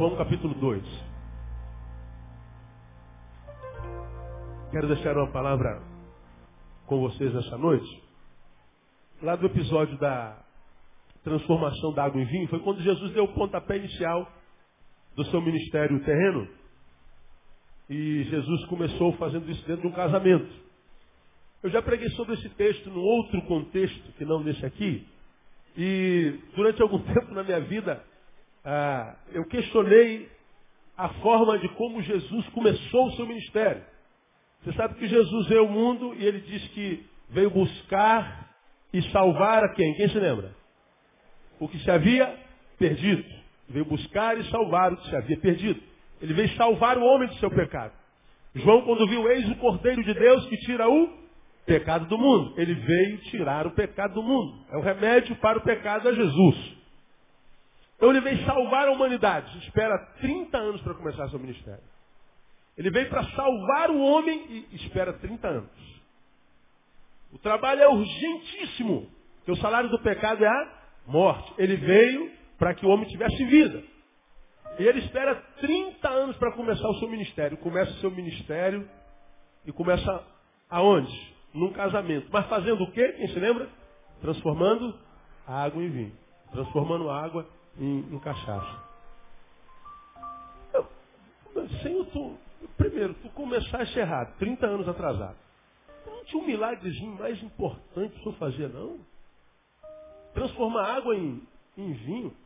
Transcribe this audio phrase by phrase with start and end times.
[0.00, 0.82] João capítulo 2.
[4.70, 5.82] Quero deixar uma palavra
[6.86, 8.02] com vocês nessa noite.
[9.20, 10.42] Lá do episódio da
[11.22, 14.26] transformação da água em vinho, foi quando Jesus deu o pontapé inicial
[15.14, 16.48] do seu ministério terreno.
[17.90, 20.50] E Jesus começou fazendo isso dentro de um casamento.
[21.62, 25.06] Eu já preguei sobre esse texto num outro contexto, que não nesse aqui.
[25.76, 28.02] E durante algum tempo na minha vida,
[28.64, 30.28] ah, eu questionei
[30.96, 33.82] a forma de como Jesus começou o seu ministério.
[34.62, 38.50] Você sabe que Jesus veio ao mundo e ele diz que veio buscar
[38.92, 39.94] e salvar a quem?
[39.94, 40.54] Quem se lembra?
[41.58, 42.36] O que se havia
[42.78, 43.24] perdido.
[43.68, 45.80] Veio buscar e salvar o que se havia perdido.
[46.20, 47.92] Ele veio salvar o homem do seu pecado.
[48.54, 51.08] João, quando viu, eis o Cordeiro de Deus que tira o
[51.64, 52.52] pecado do mundo.
[52.58, 54.58] Ele veio tirar o pecado do mundo.
[54.70, 56.79] É o remédio para o pecado a Jesus.
[58.00, 59.58] Então ele veio salvar a humanidade.
[59.58, 61.84] Espera 30 anos para começar seu ministério.
[62.78, 66.00] Ele veio para salvar o homem e espera 30 anos.
[67.30, 69.06] O trabalho é urgentíssimo,
[69.36, 70.72] porque o salário do pecado é a
[71.06, 71.52] morte.
[71.58, 73.84] Ele veio para que o homem tivesse vida.
[74.78, 77.58] E ele espera 30 anos para começar o seu ministério.
[77.58, 78.88] Começa o seu ministério
[79.66, 80.24] e começa
[80.70, 81.36] aonde?
[81.52, 82.28] Num casamento.
[82.32, 83.12] Mas fazendo o quê?
[83.12, 83.68] Quem se lembra?
[84.22, 84.98] Transformando
[85.46, 86.12] água em vinho.
[86.50, 87.46] Transformando água
[87.78, 88.90] em, em cachaça.
[91.82, 92.36] Senhor, tu,
[92.76, 95.36] primeiro, tu começaste errado, 30 anos atrasado.
[96.06, 98.98] Não tinha um milagrezinho mais importante para fazer, não?
[100.34, 102.36] Transformar água em, em vinho.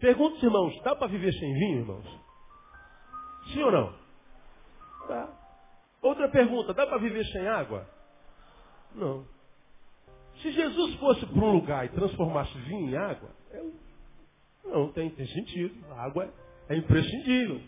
[0.00, 2.20] Pergunta os irmãos, dá para viver sem vinho, irmãos?
[3.52, 3.94] Sim ou não?
[5.08, 5.28] Dá.
[6.00, 7.88] Outra pergunta, dá para viver sem água?
[8.94, 9.24] Não.
[10.40, 13.91] Se Jesus fosse para um lugar e transformasse vinho em água, é...
[14.64, 15.74] não tem, tem sentido.
[15.92, 16.32] A água
[16.68, 17.60] é imprescindível.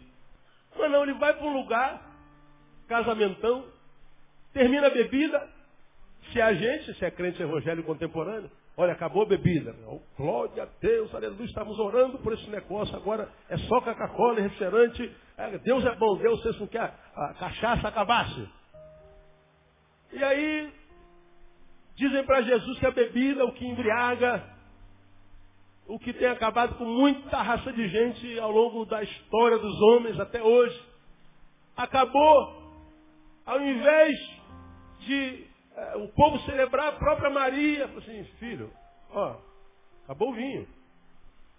[0.77, 2.03] Mas não, ele vai para um lugar,
[2.89, 3.67] casamentão,
[4.53, 5.49] termina a bebida,
[6.33, 9.75] se a gente, se é crente evangélico contemporâneo, olha, acabou a bebida.
[9.87, 15.15] Oh, glória a Deus, aleluia, estamos orando por esse negócio, agora é só Coca-Cola, refrigerante.
[15.37, 18.49] É, Deus é bom, Deus fez com que a, a cachaça acabasse.
[20.13, 20.73] E aí,
[21.97, 24.54] dizem para Jesus que a bebida é o que embriaga,
[25.87, 30.19] o que tem acabado com muita raça de gente ao longo da história dos homens
[30.19, 30.83] até hoje.
[31.77, 32.73] Acabou,
[33.45, 34.19] ao invés
[35.01, 35.47] de
[35.77, 38.71] é, o povo celebrar a própria Maria, assim, filho,
[39.11, 39.37] ó,
[40.05, 40.67] acabou o vinho.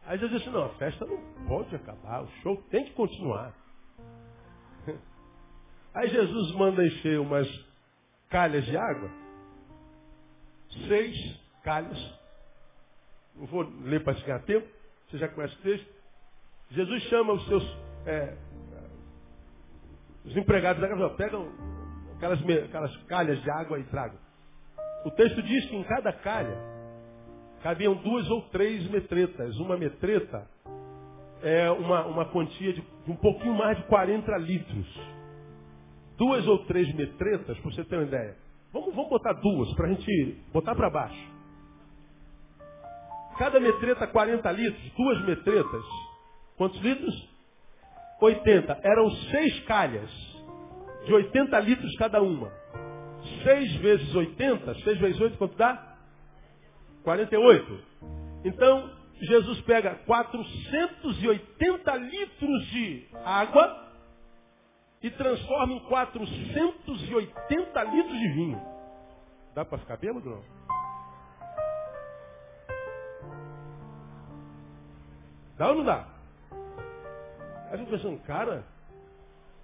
[0.06, 3.54] Aí Jesus disse, não, a festa não pode acabar, o show tem que continuar.
[5.94, 7.48] Aí Jesus manda encher umas
[8.30, 9.10] calhas de água,
[10.88, 11.98] seis calhas,
[13.36, 14.68] não vou ler para ganhar tempo,
[15.08, 15.88] você já conhece o texto.
[16.72, 18.36] Jesus chama os seus é,
[20.26, 21.48] os empregados da casa, pegam
[22.16, 24.18] aquelas, aquelas calhas de água e tragam.
[25.06, 26.58] O texto diz que em cada calha
[27.62, 29.56] cabiam duas ou três metretas.
[29.58, 30.48] Uma metreta
[31.44, 35.02] é uma, uma quantia de, de um pouquinho mais de 40 litros.
[36.18, 38.36] Duas ou três metretas, para você ter uma ideia.
[38.74, 41.35] Vamos, vamos botar duas, para a gente botar para baixo.
[43.38, 45.84] Cada metreta 40 litros, duas metretas.
[46.58, 47.30] Quantos litros?
[48.22, 48.80] 80.
[48.82, 50.10] Eram seis calhas,
[51.06, 52.50] de 80 litros cada uma.
[53.44, 55.98] 6 vezes 80, 6 vezes 8, quanto dá?
[57.04, 57.84] 48.
[58.44, 58.90] Então,
[59.22, 63.84] Jesus pega 480 litros de água
[65.02, 68.62] e transforma em 480 litros de vinho.
[69.54, 70.55] Dá para ficar bêbado não?
[75.58, 76.08] Dá ou não dá?
[77.72, 78.64] Aí eu pensando, cara,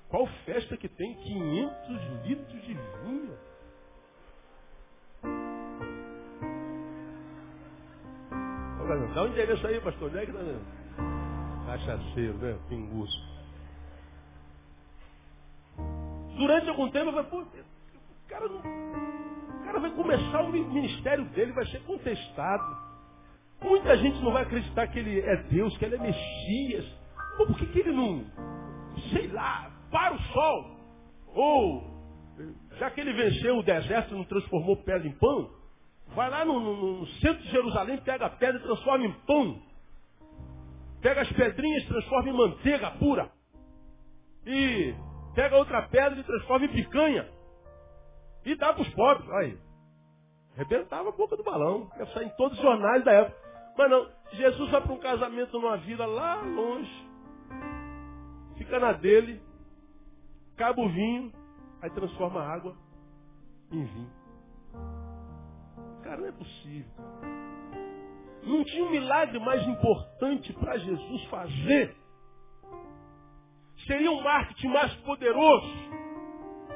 [0.09, 3.37] qual festa que tem 500 litros de vinho?
[9.13, 10.09] Dá um endereço aí, pastor.
[10.09, 10.39] Onde é que tá
[11.65, 12.57] Cachaceiro, né?
[12.69, 13.31] Pinguço.
[16.37, 21.51] Durante algum tempo eu falei, pô, o cara, o cara vai começar o ministério dele,
[21.51, 22.90] vai ser contestado.
[23.63, 26.85] Muita gente não vai acreditar que ele é Deus, que ele é Messias.
[27.37, 28.25] Pô, por que, que ele não,
[29.11, 30.77] sei lá, para o sol?
[31.33, 31.83] Ou,
[32.77, 35.51] já que ele venceu o deserto e não transformou pedra em pão,
[36.15, 39.61] vai lá no, no, no centro de Jerusalém, pega a pedra e transforma em pão.
[41.01, 43.31] Pega as pedrinhas transforma em manteiga pura.
[44.45, 44.93] E
[45.35, 47.27] pega outra pedra e transforma em picanha.
[48.45, 49.29] E dá para os pobres.
[49.31, 49.57] Aí.
[50.55, 51.89] Arrebentava a boca do balão.
[51.97, 53.40] Ia sair em todos os jornais da época.
[53.81, 57.09] Mas não, Jesus vai para um casamento numa vila lá longe.
[58.55, 59.41] fica na dele,
[60.53, 61.33] acaba o vinho,
[61.81, 62.77] aí transforma a água
[63.71, 64.11] em vinho.
[66.03, 66.91] Cara, não é possível.
[68.43, 71.95] Não tinha um milagre mais importante para Jesus fazer.
[73.87, 75.73] Seria um marketing mais poderoso.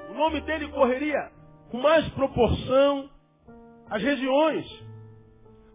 [0.10, 1.32] O nome dele correria
[1.70, 3.12] com mais proporção
[3.92, 4.85] às regiões.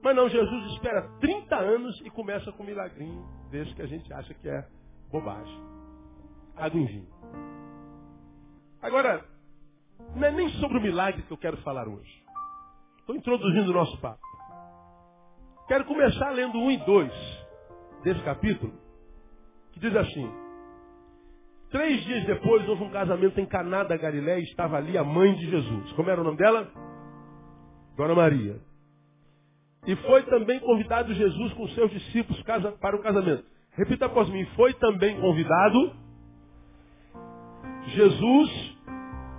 [0.02, 4.12] Mas não, Jesus espera 30 anos e começa com um milagrinho desse que a gente
[4.12, 4.66] acha que é
[5.10, 5.60] bobagem.
[6.56, 7.08] Água em vinho.
[8.80, 9.24] Agora,
[10.14, 12.24] não é nem sobre o milagre que eu quero falar hoje.
[13.00, 14.20] Estou introduzindo o nosso papo.
[15.68, 17.12] Quero começar lendo 1 e 2
[18.02, 18.72] desse capítulo,
[19.72, 20.32] que diz assim.
[21.70, 25.34] Três dias depois houve um casamento em Caná da Galiléia e estava ali a mãe
[25.34, 25.92] de Jesus.
[25.92, 26.68] Como era o nome dela?
[27.96, 28.69] Dona Maria.
[29.86, 32.42] E foi também convidado Jesus com seus discípulos
[32.80, 33.44] para o casamento.
[33.72, 34.44] Repita após mim.
[34.56, 35.96] Foi também convidado
[37.88, 38.78] Jesus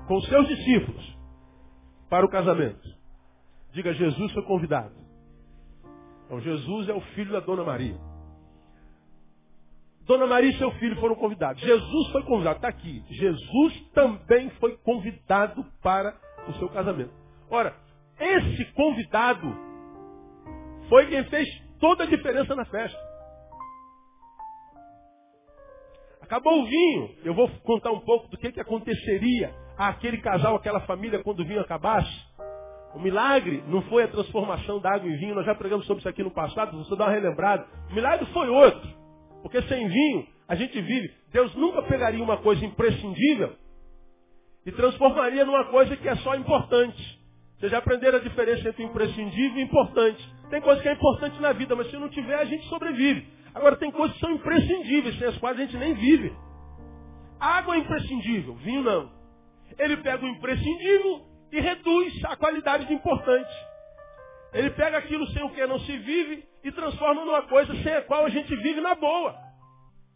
[0.08, 1.18] com seus discípulos
[2.10, 2.90] para o casamento.
[3.72, 4.94] Diga, Jesus foi convidado.
[6.26, 7.98] Então, Jesus é o filho da Dona Maria.
[10.06, 11.62] Dona Maria e seu filho foram convidados.
[11.62, 13.04] Jesus foi convidado, está aqui.
[13.10, 16.18] Jesus também foi convidado para
[16.48, 17.14] o seu casamento.
[17.50, 17.76] Ora,
[18.20, 19.71] esse convidado
[20.92, 21.48] foi quem fez
[21.80, 23.00] toda a diferença na festa.
[26.22, 27.16] Acabou o vinho.
[27.24, 31.46] Eu vou contar um pouco do que, que aconteceria àquele casal, àquela família, quando o
[31.46, 32.12] vinho acabasse.
[32.94, 36.10] O milagre não foi a transformação da água em vinho, nós já pregamos sobre isso
[36.10, 37.66] aqui no passado, você dá uma relembrada.
[37.90, 38.90] O milagre foi outro.
[39.42, 41.10] Porque sem vinho a gente vive.
[41.32, 43.56] Deus nunca pegaria uma coisa imprescindível
[44.66, 47.21] e transformaria numa coisa que é só importante.
[47.62, 50.36] Vocês já aprenderam a diferença entre imprescindível e importante.
[50.50, 53.24] Tem coisa que é importante na vida, mas se não tiver, a gente sobrevive.
[53.54, 56.36] Agora, tem coisas que são imprescindíveis, sem as quais a gente nem vive.
[57.40, 59.12] Água é imprescindível, vinho não.
[59.78, 61.22] Ele pega o imprescindível
[61.52, 63.54] e reduz a qualidade de importante.
[64.54, 68.02] Ele pega aquilo sem o que não se vive e transforma numa coisa sem a
[68.02, 69.36] qual a gente vive na boa.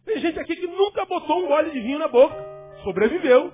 [0.04, 2.34] Tem gente aqui que nunca botou um gole de vinho na boca.
[2.82, 3.52] Sobreviveu.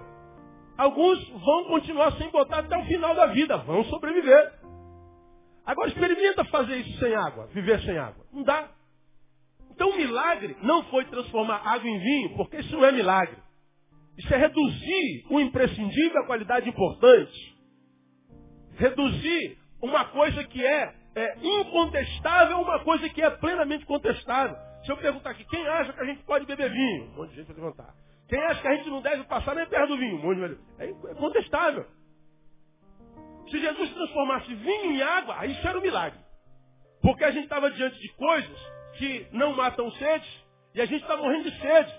[0.77, 3.59] Alguns vão continuar sem botar até o final da vida.
[3.59, 4.53] Vão sobreviver.
[5.65, 8.25] Agora experimenta fazer isso sem água, viver sem água.
[8.33, 8.69] Não dá.
[9.71, 13.37] Então o milagre não foi transformar água em vinho, porque isso não é milagre.
[14.19, 17.57] Isso é reduzir o imprescindível à qualidade importante.
[18.77, 24.57] Reduzir uma coisa que é, é incontestável a uma coisa que é plenamente contestável.
[24.85, 27.05] Se eu perguntar aqui, quem acha que a gente pode beber vinho?
[27.05, 27.95] Um monte de gente vai levantar.
[28.33, 30.59] Quem acha que a gente não deve passar nem perto do vinho?
[30.79, 31.85] É incontestável.
[33.51, 36.19] Se Jesus transformasse vinho em água, isso era um milagre.
[37.03, 38.59] Porque a gente estava diante de coisas
[38.97, 40.45] que não matam sede
[40.75, 41.93] e a gente está morrendo de sede.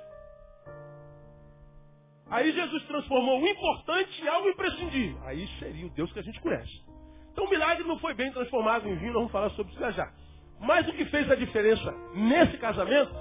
[2.32, 5.22] Aí Jesus transformou o importante em algo imprescindível.
[5.26, 6.84] Aí seria o Deus que a gente conhece.
[7.32, 9.92] Então o milagre não foi bem transformado em vinho, nós vamos falar sobre isso já
[9.92, 10.12] já.
[10.60, 13.14] Mas o que fez a diferença nesse casamento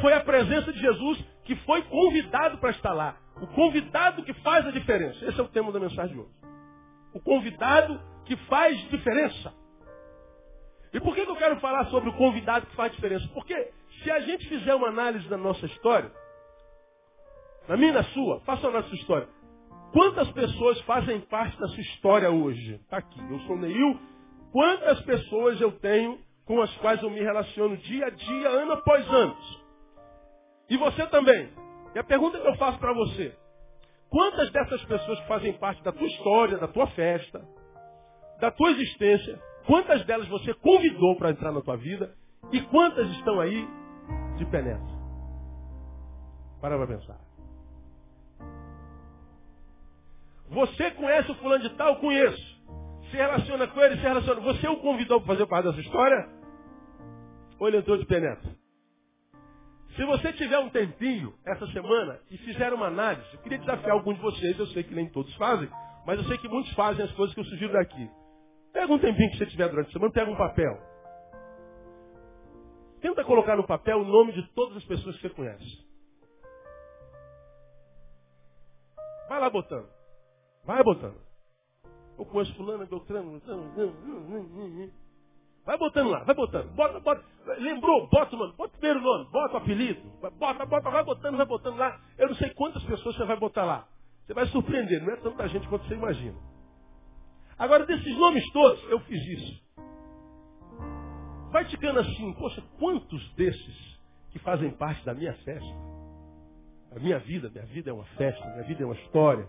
[0.00, 3.16] foi a presença de Jesus que foi convidado para estar lá.
[3.40, 5.24] O convidado que faz a diferença.
[5.24, 6.34] Esse é o tema da mensagem de hoje.
[7.14, 9.54] O convidado que faz diferença.
[10.92, 13.26] E por que, eu quero falar sobre o convidado que faz diferença?
[13.32, 13.72] Porque
[14.02, 16.12] se a gente fizer uma análise da nossa história,
[17.66, 19.26] na minha e na sua, faça a nossa história.
[19.90, 22.74] Quantas pessoas fazem parte da sua história hoje?
[22.74, 23.20] Está aqui.
[23.20, 23.98] Eu sou Neil.
[24.52, 29.08] Quantas pessoas eu tenho com as quais eu me relaciono dia a dia, ano após
[29.08, 29.34] ano?
[30.68, 31.52] E você também.
[31.94, 33.34] E a pergunta que eu faço para você.
[34.10, 37.46] Quantas dessas pessoas que fazem parte da tua história, da tua festa,
[38.40, 42.14] da tua existência, quantas delas você convidou para entrar na tua vida
[42.52, 43.68] e quantas estão aí
[44.36, 44.98] de penetra?
[46.60, 47.18] Para para pensar.
[50.50, 51.96] Você conhece o fulano de tal?
[51.96, 52.58] Conheço.
[53.10, 54.40] Se relaciona com ele, se relaciona.
[54.40, 56.28] Você o convidou para fazer parte dessa história?
[57.58, 58.57] Ou ele entrou de penetra?
[59.98, 64.14] Se você tiver um tempinho essa semana e fizer uma análise, eu queria desafiar alguns
[64.14, 65.68] de vocês, eu sei que nem todos fazem,
[66.06, 68.08] mas eu sei que muitos fazem as coisas que eu sugiro daqui.
[68.72, 70.78] Pega um tempinho que você tiver durante a semana, pega um papel.
[73.00, 75.84] Tenta colocar no papel o nome de todas as pessoas que você conhece.
[79.28, 79.88] Vai lá botando.
[80.64, 81.20] Vai botando.
[82.16, 83.42] Eu conheço fulano, Beltrano.
[85.68, 86.74] Vai botando lá, vai botando.
[86.74, 87.22] Bota, bota.
[87.58, 88.08] Lembrou?
[88.08, 88.54] Bota, mano.
[88.54, 90.00] Bota o primeiro nome, bota o apelido.
[90.38, 92.00] Bota, bota, vai botando, vai botando lá.
[92.16, 93.86] Eu não sei quantas pessoas você vai botar lá.
[94.24, 96.38] Você vai surpreender, não é tanta gente quanto você imagina.
[97.58, 99.62] Agora, desses nomes todos, eu fiz isso.
[101.50, 105.74] Vai ficando assim, poxa, quantos desses que fazem parte da minha festa
[106.92, 109.46] A minha vida, minha vida é uma festa, minha vida é uma história.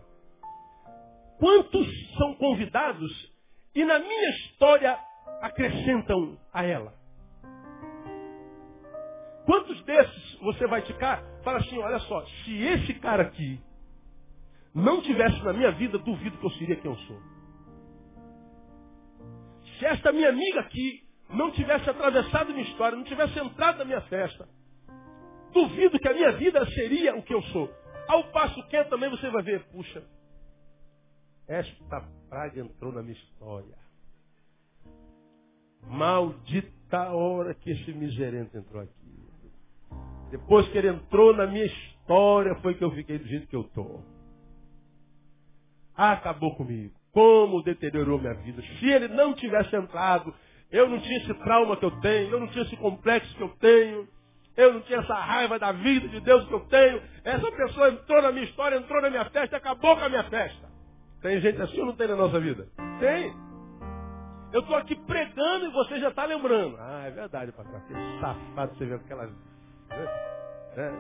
[1.38, 3.34] Quantos são convidados
[3.74, 5.00] e na minha história
[5.42, 6.94] acrescentam a ela?
[9.46, 11.24] Quantos desses você vai ficar?
[11.44, 13.60] Fala assim, olha só, se esse cara aqui
[14.74, 17.20] não tivesse na minha vida, duvido que eu seria quem eu sou.
[19.78, 24.02] Se esta minha amiga aqui não tivesse atravessado minha história, não tivesse entrado na minha
[24.02, 24.48] festa,
[25.52, 27.74] duvido que a minha vida seria o que eu sou.
[28.08, 30.04] Ao passo que também você vai ver, puxa,
[31.48, 33.89] esta praga entrou na minha história.
[35.88, 38.94] Maldita hora que esse miserento entrou aqui.
[40.32, 43.62] Depois que ele entrou na minha história, foi que eu fiquei do jeito que eu
[43.62, 44.04] estou.
[45.96, 46.94] Acabou comigo.
[47.12, 48.62] Como deteriorou minha vida.
[48.80, 50.34] Se ele não tivesse entrado,
[50.72, 53.50] eu não tinha esse trauma que eu tenho, eu não tinha esse complexo que eu
[53.60, 54.08] tenho,
[54.56, 57.02] eu não tinha essa raiva da vida de Deus que eu tenho.
[57.24, 60.70] Essa pessoa entrou na minha história, entrou na minha festa, acabou com a minha festa.
[61.22, 62.68] Tem gente assim ou não tem na nossa vida?
[63.00, 63.49] Tem.
[64.52, 66.76] Eu estou aqui pregando e você já está lembrando.
[66.80, 67.80] Ah, é verdade, pastor.
[67.82, 69.32] Que safado você vê aquelas
[69.92, 70.94] é,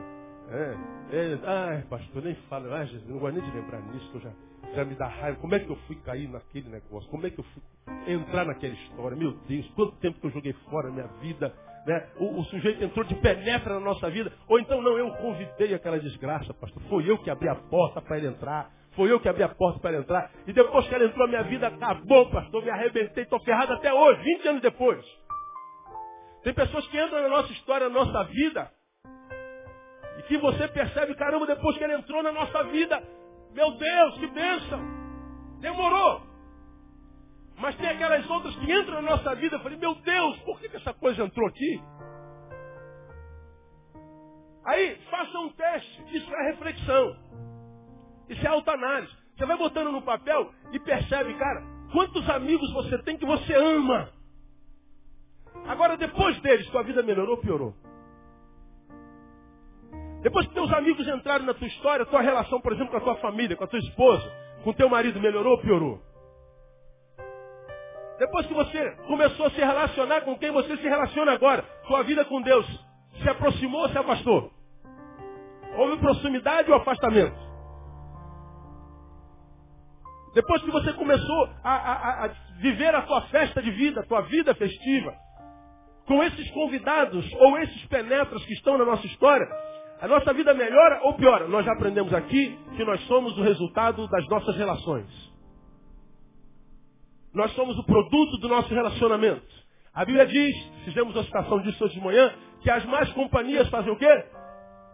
[0.51, 0.77] é,
[1.11, 2.77] é, ai, pastor, nem fala.
[2.77, 4.31] Ai, Jesus, não gosto nem de lembrar nisso, que eu já,
[4.75, 5.39] já me dá raiva.
[5.39, 7.09] Como é que eu fui cair naquele negócio?
[7.09, 7.63] Como é que eu fui
[8.07, 9.15] entrar naquela história?
[9.15, 11.53] Meu Deus, quanto tempo que eu joguei fora a minha vida.
[11.85, 12.07] Né?
[12.17, 14.31] O, o, sujeito entrou de penetra na nossa vida.
[14.47, 16.81] Ou então, não, eu convidei aquela desgraça, pastor.
[16.89, 18.71] Foi eu que abri a porta para ele entrar.
[18.99, 20.29] Foi eu que abri a porta para ele entrar.
[20.45, 22.61] E depois que ele entrou, minha vida acabou, pastor.
[22.61, 25.05] Me arrebentei, estou ferrado até hoje, 20 anos depois.
[26.43, 28.69] Tem pessoas que entram na nossa história, na nossa vida,
[30.17, 33.01] e que você percebe, caramba, depois que ele entrou na nossa vida,
[33.53, 34.81] meu Deus, que bênção!
[35.61, 36.21] Demorou.
[37.55, 40.67] Mas tem aquelas outras que entram na nossa vida, eu falei, meu Deus, por que,
[40.67, 41.81] que essa coisa entrou aqui?
[44.65, 46.17] Aí, faça um teste.
[46.17, 47.48] Isso é reflexão.
[48.29, 49.11] Isso é autoanálise.
[49.35, 54.09] Você vai botando no papel e percebe, cara, quantos amigos você tem que você ama.
[55.65, 57.73] Agora, depois deles, sua vida melhorou ou piorou?
[60.21, 63.15] Depois que teus amigos entraram na tua história, tua relação, por exemplo, com a tua
[63.15, 64.29] família, com a tua esposa,
[64.63, 66.01] com teu marido, melhorou ou piorou?
[68.19, 72.25] Depois que você começou a se relacionar com quem você se relaciona agora, tua vida
[72.25, 72.65] com Deus,
[73.23, 74.51] se aproximou ou se afastou?
[75.77, 77.48] Houve proximidade ou afastamento?
[80.33, 82.27] Depois que você começou a, a, a,
[82.59, 85.13] viver a tua festa de vida, a tua vida festiva,
[86.05, 89.47] com esses convidados ou esses penetras que estão na nossa história,
[90.01, 91.47] a nossa vida melhora ou piora?
[91.47, 95.07] Nós já aprendemos aqui que nós somos o resultado das nossas relações.
[97.33, 99.59] Nós somos o produto do nosso relacionamento.
[99.93, 100.55] A Bíblia diz,
[100.85, 104.25] fizemos a citação disso hoje de manhã, que as más companhias fazem o quê?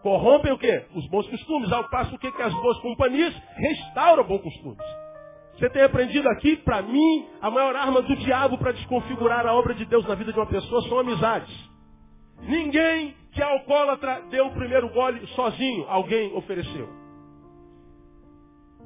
[0.02, 0.84] Corrompem o quê?
[0.94, 1.72] Os bons costumes.
[1.72, 4.95] Ao passo que as boas companhias restauram bons costumes.
[5.56, 9.74] Você tem aprendido aqui, para mim, a maior arma do diabo para desconfigurar a obra
[9.74, 11.70] de Deus na vida de uma pessoa são amizades.
[12.42, 15.86] Ninguém que é alcoólatra deu o primeiro gole sozinho.
[15.88, 16.88] Alguém ofereceu.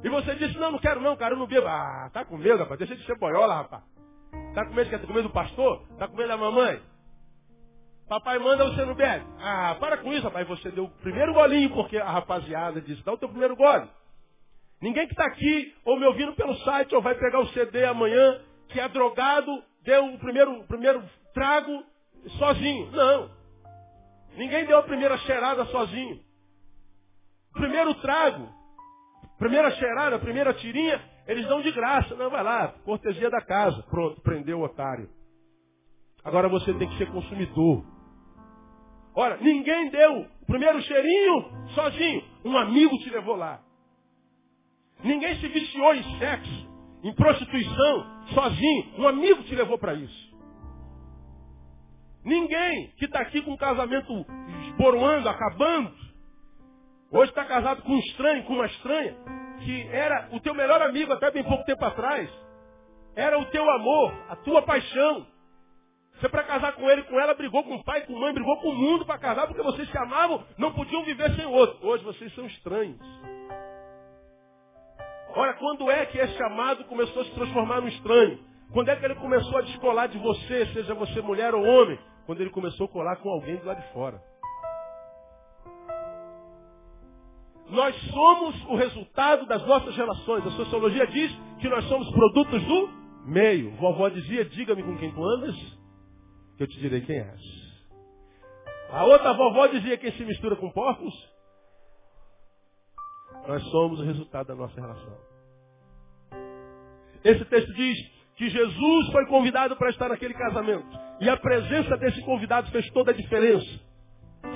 [0.02, 1.66] E você disse, não, não quero não, cara, eu não bebo.
[1.66, 2.78] Ah, tá com medo, rapaz.
[2.78, 3.82] Deixa de ser boiola, rapaz.
[4.54, 5.82] Tá com medo, quer com medo do pastor?
[5.98, 6.80] Tá com medo da mamãe?
[8.08, 9.24] Papai manda, você não bebe.
[9.40, 10.46] Ah, para com isso, rapaz.
[10.48, 13.88] Você deu o primeiro golinho, porque a rapaziada disse, dá o teu primeiro gole.
[14.80, 18.40] Ninguém que está aqui, ou me ouvindo pelo site, ou vai pegar o CD amanhã,
[18.68, 21.02] que é drogado, deu o primeiro, o primeiro
[21.34, 21.84] trago
[22.38, 22.90] sozinho.
[22.90, 23.30] Não.
[24.36, 26.20] Ninguém deu a primeira cheirada sozinho.
[27.52, 28.48] Primeiro trago,
[29.38, 32.14] primeira cheirada, primeira tirinha, eles dão de graça.
[32.14, 33.82] Não, vai lá, cortesia da casa.
[33.90, 35.10] Pronto, prendeu o otário.
[36.24, 37.84] Agora você tem que ser consumidor.
[39.14, 42.22] Ora, ninguém deu o primeiro cheirinho sozinho.
[42.44, 43.60] Um amigo te levou lá.
[45.02, 46.68] Ninguém se viciou em sexo,
[47.02, 48.94] em prostituição, sozinho.
[48.98, 50.30] Um amigo te levou para isso.
[52.24, 54.12] Ninguém que está aqui com um casamento
[54.68, 55.90] esboroando, acabando,
[57.10, 59.16] hoje está casado com um estranho, com uma estranha,
[59.64, 62.30] que era o teu melhor amigo até bem pouco tempo atrás.
[63.16, 65.26] Era o teu amor, a tua paixão.
[66.14, 68.60] Você para casar com ele, com ela, brigou com o pai, com a mãe, brigou
[68.60, 71.86] com o mundo para casar, porque vocês se amavam, não podiam viver sem outro.
[71.86, 73.00] Hoje vocês são estranhos.
[75.34, 78.38] Ora, quando é que esse amado começou a se transformar no estranho?
[78.72, 81.98] Quando é que ele começou a descolar de você, seja você mulher ou homem?
[82.26, 84.20] Quando ele começou a colar com alguém do lado de fora.
[87.68, 90.46] Nós somos o resultado das nossas relações.
[90.46, 92.88] A sociologia diz que nós somos produtos do
[93.26, 93.70] meio.
[93.76, 95.54] Vovó dizia, diga-me com quem tu andas,
[96.56, 97.60] que eu te direi quem és.
[98.90, 101.14] A outra vovó dizia, quem se mistura com porcos,
[103.46, 105.18] Nós somos o resultado da nossa relação.
[107.24, 107.98] Esse texto diz
[108.36, 110.88] que Jesus foi convidado para estar naquele casamento.
[111.20, 113.90] E a presença desse convidado fez toda a diferença.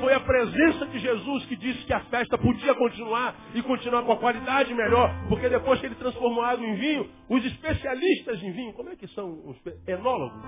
[0.00, 4.12] Foi a presença de Jesus que disse que a festa podia continuar e continuar com
[4.12, 8.72] a qualidade melhor, porque depois que ele transformou água em vinho, os especialistas em vinho,
[8.72, 10.42] como é que são os enólogos?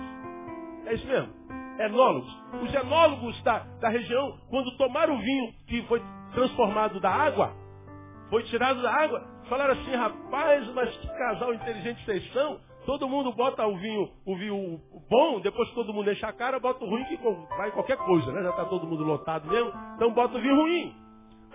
[0.86, 1.32] É isso mesmo,
[1.78, 2.34] enólogos.
[2.62, 6.02] Os enólogos da, da região, quando tomaram o vinho que foi
[6.32, 7.54] transformado da água,
[8.30, 13.32] foi tirado da água, falaram assim, rapaz, mas que casal inteligente vocês são, Todo mundo
[13.32, 14.80] bota o vinho, o vinho
[15.10, 17.16] bom, depois que todo mundo enche a cara, bota o ruim que
[17.56, 18.44] vai qualquer coisa, né?
[18.44, 20.94] Já está todo mundo lotado mesmo, então bota o vinho ruim.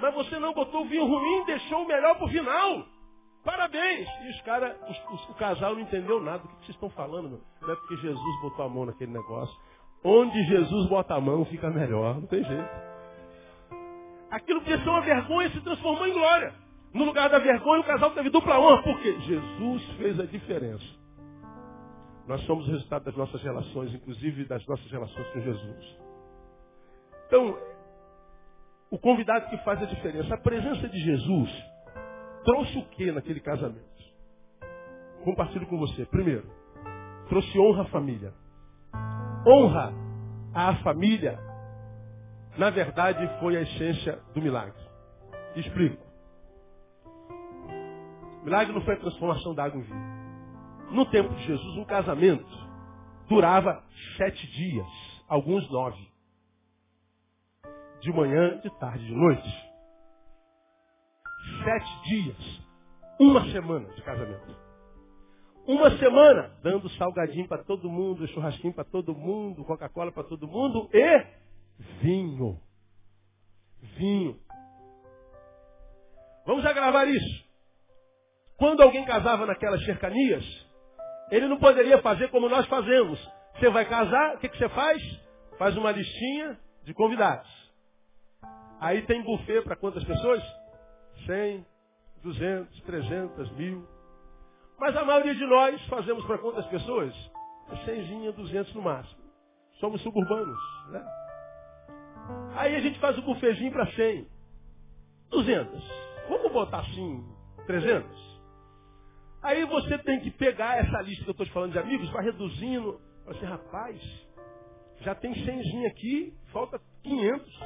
[0.01, 2.85] Mas você não botou o vinho ruim, deixou o melhor para o final.
[3.45, 4.09] Parabéns!
[4.25, 4.75] E os caras,
[5.29, 6.43] o casal não entendeu nada.
[6.43, 7.41] O que vocês estão falando, meu?
[7.61, 9.57] Não é porque Jesus botou a mão naquele negócio.
[10.03, 12.15] Onde Jesus bota a mão, fica melhor.
[12.15, 12.90] Não tem jeito.
[14.31, 16.53] Aquilo que ser uma vergonha se transformou em glória.
[16.93, 21.01] No lugar da vergonha, o casal teve dupla honra, porque Jesus fez a diferença.
[22.27, 25.97] Nós somos o resultado das nossas relações, inclusive das nossas relações com Jesus.
[27.27, 27.57] Então,
[28.89, 31.49] o convidado que faz a diferença, a presença de Jesus
[32.43, 33.81] trouxe o que naquele casamento?
[35.23, 36.05] Compartilho com você.
[36.05, 36.45] Primeiro,
[37.29, 38.33] trouxe honra à família.
[39.45, 39.93] Honra
[40.53, 41.39] à família,
[42.57, 44.81] na verdade, foi a essência do milagre.
[45.55, 46.03] Explico.
[48.41, 50.21] O milagre não foi a transformação da água em vinho.
[50.91, 52.45] No tempo de Jesus, um casamento
[53.29, 53.81] durava
[54.17, 54.87] sete dias,
[55.27, 56.11] alguns nove.
[58.01, 59.71] De manhã, de tarde, de noite.
[61.63, 62.61] Sete dias.
[63.19, 64.55] Uma semana de casamento.
[65.67, 70.89] Uma semana dando salgadinho para todo mundo, churrasquinho para todo mundo, Coca-Cola para todo mundo
[70.91, 71.40] e
[72.01, 72.59] vinho.
[73.97, 74.39] Vinho.
[76.45, 77.45] Vamos agravar isso.
[78.57, 80.45] Quando alguém casava naquelas cercanias,
[81.31, 83.19] ele não poderia fazer como nós fazemos.
[83.55, 85.01] Você vai casar, o que, que você faz?
[85.57, 87.49] Faz uma listinha de convidados.
[88.79, 90.43] Aí tem buffet para quantas pessoas?
[91.25, 91.65] 100,
[92.23, 93.87] 200, 300, mil.
[94.79, 97.13] Mas a maioria de nós fazemos para quantas pessoas?
[97.85, 99.21] 100, 200 no máximo.
[99.79, 101.03] Somos suburbanos, né?
[102.55, 104.27] Aí a gente faz o buffetzinho para 100,
[105.29, 105.83] 200.
[106.29, 107.25] Vamos botar assim,
[107.65, 108.31] 300?
[109.41, 112.23] Aí você tem que pegar essa lista que eu estou te falando de amigos, vai
[112.23, 113.01] reduzindo.
[113.23, 114.27] Fala assim, rapaz,
[115.01, 117.59] já tem 100 aqui, falta 500.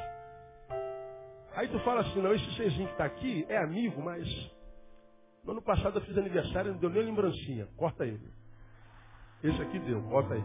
[1.55, 4.27] Aí tu fala assim, não, esse 100 que está aqui é amigo, mas
[5.43, 7.67] no ano passado eu fiz aniversário, não deu nem lembrancinha.
[7.77, 8.29] Corta ele.
[9.43, 10.43] Esse aqui deu, bota aí.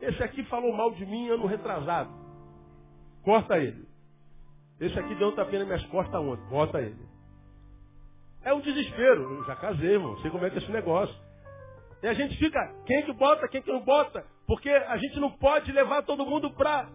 [0.00, 2.10] Esse aqui falou mal de mim ano retrasado.
[3.22, 3.86] Corta ele.
[4.80, 6.44] Esse aqui deu um tapinha nas minhas costas ontem.
[6.48, 7.06] Bota ele.
[8.42, 9.22] É um desespero.
[9.22, 10.18] Eu já casei, irmão.
[10.18, 11.14] Sei como é que é esse negócio.
[12.02, 14.26] E a gente fica, quem que bota, quem que não bota?
[14.46, 16.86] Porque a gente não pode levar todo mundo para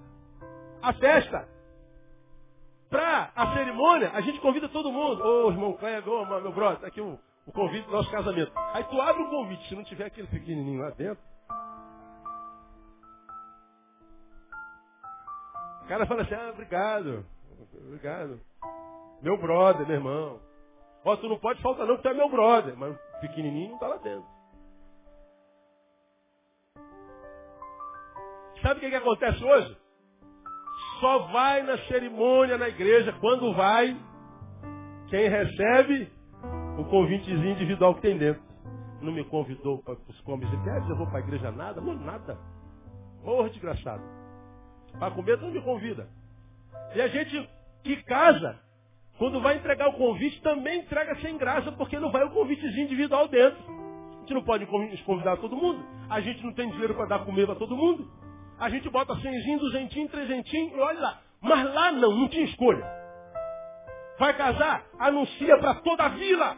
[0.83, 1.47] a festa.
[2.89, 5.23] Para a cerimônia, a gente convida todo mundo.
[5.23, 8.11] Ô, oh, irmão Kleber, ô, oh, meu brother, tá aqui o, o convite do nosso
[8.11, 8.51] casamento.
[8.73, 11.23] Aí tu abre o convite, se não tiver aquele pequenininho lá dentro.
[15.89, 17.25] Cara fala assim, ah, obrigado,
[17.87, 18.39] obrigado.
[19.23, 20.39] Meu brother, meu irmão.
[21.03, 22.77] Ó, tu não pode faltar não, porque tu é meu brother.
[22.77, 24.25] Mas o pequenininho não está lá dentro.
[28.61, 29.77] Sabe o que, que acontece hoje?
[30.99, 33.97] Só vai na cerimônia na igreja quando vai
[35.09, 36.11] quem recebe
[36.77, 38.43] o convitezinho individual que tem dentro.
[39.01, 41.81] Não me convidou para os comes e quer eu vou para a igreja nada?
[41.81, 42.37] Não, nada.
[43.23, 44.18] Morra desgraçado.
[44.97, 46.07] Para comer não me convida.
[46.95, 47.49] E a gente
[47.83, 48.59] que casa
[49.19, 53.27] quando vai entregar o convite, também entrega sem graça, porque não vai o convitezinho individual
[53.27, 53.59] dentro.
[54.15, 54.65] A gente não pode
[55.03, 55.85] convidar todo mundo.
[56.09, 58.09] A gente não tem dinheiro para dar comer para todo mundo.
[58.57, 61.21] A gente bota cenzinho, duzentinho, trezentinho e olha lá.
[61.41, 62.85] Mas lá não, não tinha escolha.
[64.17, 64.85] Vai casar?
[64.97, 66.55] Anuncia para toda a vila.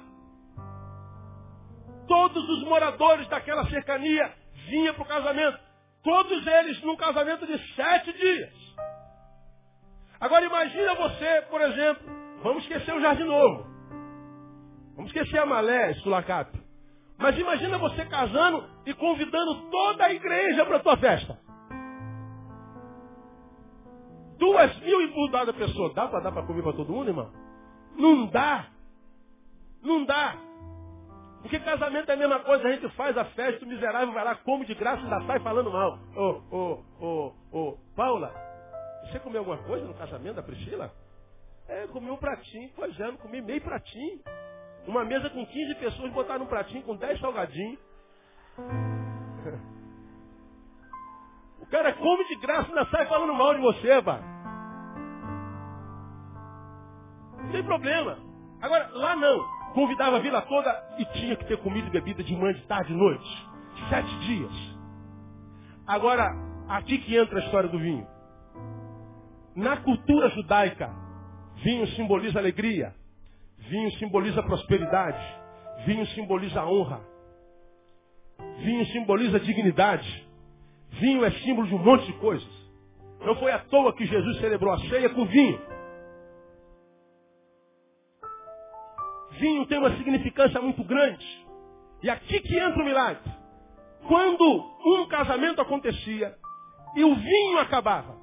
[2.08, 4.32] Todos os moradores daquela cercania
[4.70, 5.60] vinham para o casamento.
[6.04, 8.54] Todos eles num casamento de sete dias.
[10.20, 13.66] Agora imagina você, por exemplo, Vamos esquecer o Jardim Novo.
[14.96, 16.60] Vamos esquecer a Malé, Sulacap.
[17.18, 21.40] Mas imagina você casando e convidando toda a igreja para a tua festa.
[24.40, 25.94] Duas mil e por pessoa.
[25.94, 27.32] Dá para dar para comer para todo mundo, irmão?
[27.96, 28.70] Não dá.
[29.84, 30.36] Não dá.
[31.42, 34.36] Porque casamento é a mesma coisa, a gente faz a festa, o miserável vai lá,
[34.36, 35.98] come de graça ainda sai falando mal.
[36.16, 38.32] Ô, ô, ô, ô, Paula,
[39.06, 40.92] você comeu alguma coisa no casamento da Priscila?
[41.68, 44.20] É, comi um pratinho, pois é, não comi meio pratinho.
[44.88, 47.80] Uma mesa com 15 pessoas, botaram um pratinho com 10 salgadinhos.
[51.62, 54.20] O cara come de graça ainda sai falando mal de você, pá.
[57.38, 58.18] Não tem problema.
[58.62, 59.61] Agora, lá não.
[59.74, 62.90] Convidava a vila toda e tinha que ter comida e bebida de manhã, de tarde,
[62.90, 63.48] de noite.
[63.90, 64.52] Sete dias.
[65.88, 66.30] Agora,
[66.68, 68.08] aqui que entra a história do vinho.
[69.56, 70.90] Na cultura judaica,
[71.64, 72.94] vinho simboliza alegria,
[73.58, 75.22] vinho simboliza prosperidade,
[75.86, 77.02] vinho simboliza honra,
[78.60, 80.28] vinho simboliza dignidade,
[80.92, 82.62] vinho é símbolo de um monte de coisas.
[83.26, 85.60] Não foi à toa que Jesus celebrou a ceia com vinho.
[89.42, 91.26] Vinho tem uma significância muito grande.
[92.04, 93.24] E aqui que entra o milagre.
[94.08, 94.44] Quando
[94.86, 96.36] um casamento acontecia
[96.96, 98.16] e o vinho acabava,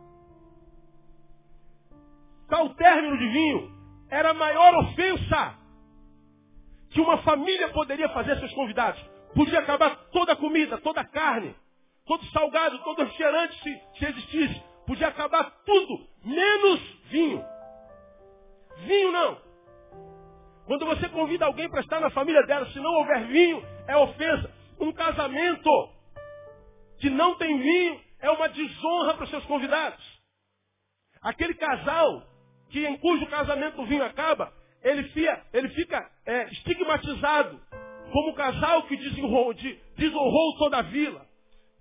[2.49, 3.73] tal término de vinho
[4.09, 5.59] era a maior ofensa
[6.91, 9.01] que uma família poderia fazer a seus convidados.
[9.35, 11.55] Podia acabar toda a comida, toda a carne,
[12.07, 14.63] todo salgado, todo refrigerante se, se existisse.
[14.87, 17.45] Podia acabar tudo, menos vinho.
[18.87, 19.48] Vinho não.
[20.69, 24.53] Quando você convida alguém para estar na família dela, se não houver vinho, é ofensa.
[24.79, 25.71] Um casamento
[26.99, 30.05] que não tem vinho é uma desonra para os seus convidados.
[31.23, 32.23] Aquele casal
[32.69, 34.53] que em cujo casamento o vinho acaba,
[34.83, 37.59] ele fica, ele fica é, estigmatizado
[38.13, 39.55] como um casal que desonrou,
[39.97, 41.27] desonrou toda a vila,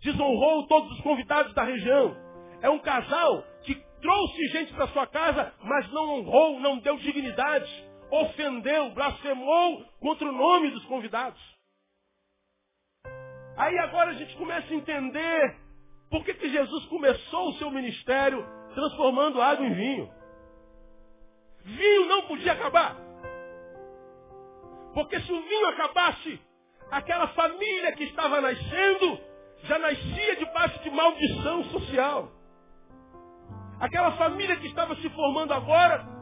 [0.01, 2.15] desonrou todos os convidados da região.
[2.61, 7.86] É um casal que trouxe gente para sua casa, mas não honrou, não deu dignidade,
[8.11, 11.39] ofendeu, blasfemou contra o nome dos convidados.
[13.57, 15.57] Aí agora a gente começa a entender
[16.09, 20.11] por que, que Jesus começou o seu ministério transformando água em vinho.
[21.63, 22.95] Vinho não podia acabar.
[24.93, 26.39] Porque se o vinho acabasse,
[26.91, 29.19] aquela família que estava nascendo
[29.63, 32.31] já nascia debaixo de maldição social.
[33.79, 36.16] Aquela família que estava se formando agora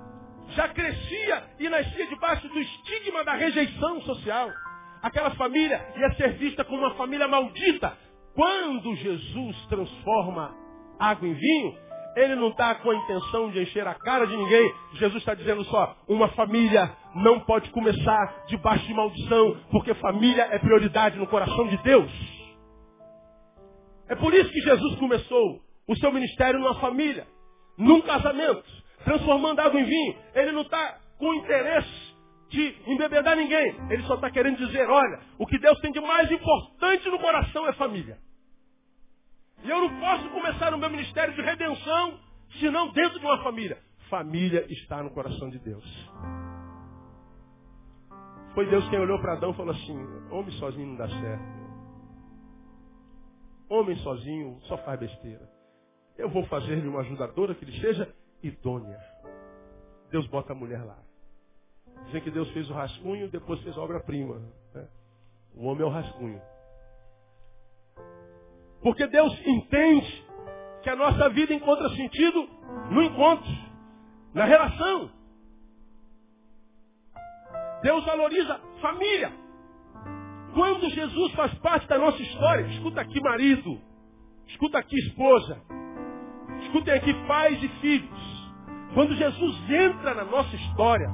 [0.49, 4.51] já crescia e nascia debaixo do estigma da rejeição social.
[5.01, 7.97] Aquela família ia ser vista como uma família maldita.
[8.33, 10.53] Quando Jesus transforma
[10.99, 11.77] água em vinho,
[12.15, 14.73] ele não está com a intenção de encher a cara de ninguém.
[14.93, 20.57] Jesus está dizendo só, uma família não pode começar debaixo de maldição, porque família é
[20.57, 22.11] prioridade no coração de Deus.
[24.07, 27.27] É por isso que Jesus começou o seu ministério numa família,
[27.77, 28.63] num casamento,
[29.05, 30.17] transformando água em vinho.
[30.33, 32.15] Ele não está com interesse
[32.49, 33.75] de embebedar ninguém.
[33.89, 37.65] Ele só está querendo dizer, olha, o que Deus tem de mais importante no coração
[37.67, 38.17] é família.
[39.63, 42.19] E eu não posso começar o meu ministério de redenção
[42.59, 43.77] se não dentro de uma família.
[44.09, 45.83] Família está no coração de Deus.
[48.53, 49.97] Foi Deus quem olhou para Adão e falou assim:
[50.31, 51.65] homem sozinho não dá certo.
[53.67, 55.49] Homem sozinho só faz besteira.
[56.17, 58.13] Eu vou fazer-lhe uma ajudadora que ele seja
[58.47, 58.99] idônea.
[60.11, 60.97] Deus bota a mulher lá.
[62.05, 64.41] Dizem que Deus fez o rascunho, depois fez a obra-prima.
[64.73, 64.87] Né?
[65.55, 66.41] O homem é o rascunho.
[68.81, 70.25] Porque Deus entende
[70.83, 72.47] que a nossa vida encontra sentido
[72.91, 73.51] no encontro,
[74.33, 75.09] na relação.
[77.81, 79.31] Deus valoriza família.
[80.53, 83.81] Quando Jesus faz parte da nossa história, escuta aqui marido,
[84.47, 85.61] escuta aqui esposa,
[86.61, 88.24] escutem aqui pais e filhos.
[88.95, 91.07] Quando Jesus entra na nossa história,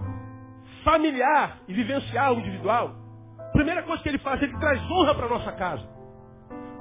[0.85, 2.95] familiar e vivencial, individual,
[3.37, 5.91] a primeira coisa que ele faz, ele traz honra para nossa casa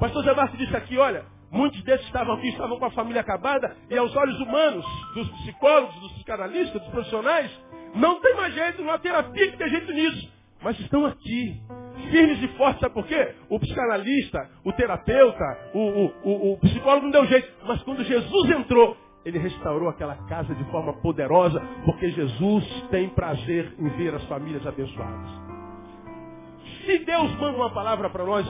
[0.00, 3.76] pastor Zé Márcio disse aqui, olha, muitos desses estavam aqui, estavam com a família acabada,
[3.88, 4.84] e aos olhos humanos,
[5.14, 7.50] dos psicólogos, dos psicanalistas, dos profissionais,
[7.94, 10.32] não tem mais jeito, não há terapia que tem jeito nisso.
[10.62, 11.60] Mas estão aqui,
[12.10, 13.34] firmes e fortes, sabe por quê?
[13.48, 17.50] O psicanalista, o terapeuta, o, o, o, o psicólogo não deu jeito.
[17.66, 23.74] Mas quando Jesus entrou, ele restaurou aquela casa de forma poderosa, porque Jesus tem prazer
[23.78, 25.30] em ver as famílias abençoadas.
[26.84, 28.46] Se Deus manda uma palavra para nós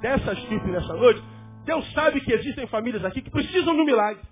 [0.00, 1.22] dessa estirpe nessa noite,
[1.64, 4.22] Deus sabe que existem famílias aqui que precisam de um milagre.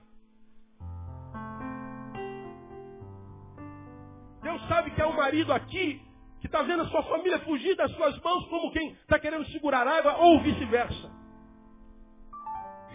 [4.42, 6.00] Deus sabe que há um marido aqui
[6.40, 9.87] que está vendo a sua família fugir das suas mãos como quem está querendo segurar
[9.87, 11.11] água ou vice-versa.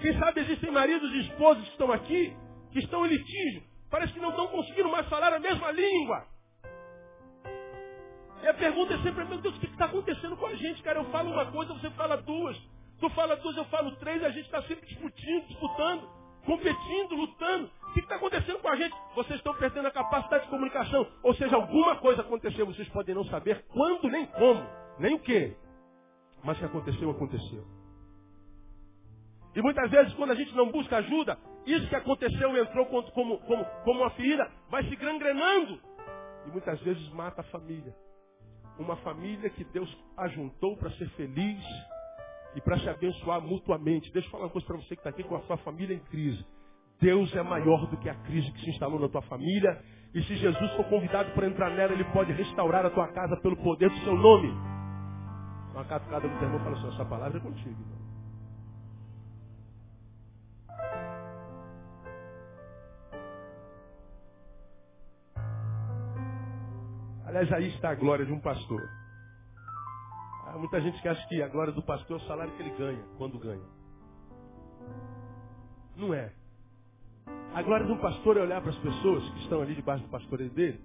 [0.02, 2.36] Quem sabe existem maridos e esposas que estão aqui,
[2.72, 6.26] que estão em litígio, parece que não estão conseguindo mais falar a mesma língua.
[8.44, 11.00] E a pergunta é sempre, meu Deus, o que está acontecendo com a gente, cara?
[11.00, 12.58] Eu falo uma coisa, você fala duas.
[13.00, 16.18] Tu fala duas, eu falo três, a gente está sempre discutindo, disputando.
[16.46, 17.70] competindo, lutando.
[17.90, 18.96] O que está acontecendo com a gente?
[19.16, 21.06] Vocês estão perdendo a capacidade de comunicação.
[21.22, 24.66] Ou seja, alguma coisa aconteceu, vocês podem não saber quando nem como,
[24.98, 25.56] nem o que.
[26.44, 27.66] Mas que aconteceu, aconteceu.
[29.56, 31.38] E muitas vezes, quando a gente não busca ajuda,
[31.74, 35.80] isso que aconteceu entrou como, como, como, uma ferida, vai se gangrenando.
[36.46, 37.94] E muitas vezes mata a família.
[38.80, 41.64] Uma família que Deus ajuntou para ser feliz
[42.56, 44.12] e para se abençoar mutuamente.
[44.14, 46.00] Deixa eu falar uma coisa para você que está aqui com a sua família em
[46.00, 46.46] crise.
[47.00, 49.82] Deus é maior do que a crise que se instalou na tua família.
[50.14, 53.58] E se Jesus for convidado para entrar nela, ele pode restaurar a tua casa pelo
[53.58, 54.50] poder do seu nome.
[55.74, 57.70] Uma catucada do irmão fala assim, essa palavra é contigo.
[57.70, 58.07] Irmão.
[67.28, 68.82] Aliás, aí está a glória de um pastor.
[70.46, 72.74] Há muita gente que acha que a glória do pastor é o salário que ele
[72.78, 73.66] ganha, quando ganha.
[75.98, 76.32] Não é.
[77.54, 80.10] A glória de um pastor é olhar para as pessoas que estão ali debaixo do
[80.10, 80.80] pastoreio dele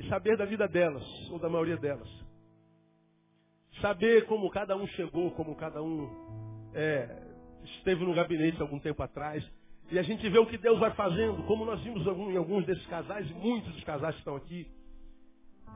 [0.00, 2.08] e saber da vida delas, ou da maioria delas.
[3.80, 6.10] Saber como cada um chegou, como cada um
[6.74, 7.22] é,
[7.62, 9.48] esteve no gabinete algum tempo atrás.
[9.88, 12.84] E a gente vê o que Deus vai fazendo, como nós vimos em alguns desses
[12.88, 14.68] casais, e muitos dos casais que estão aqui.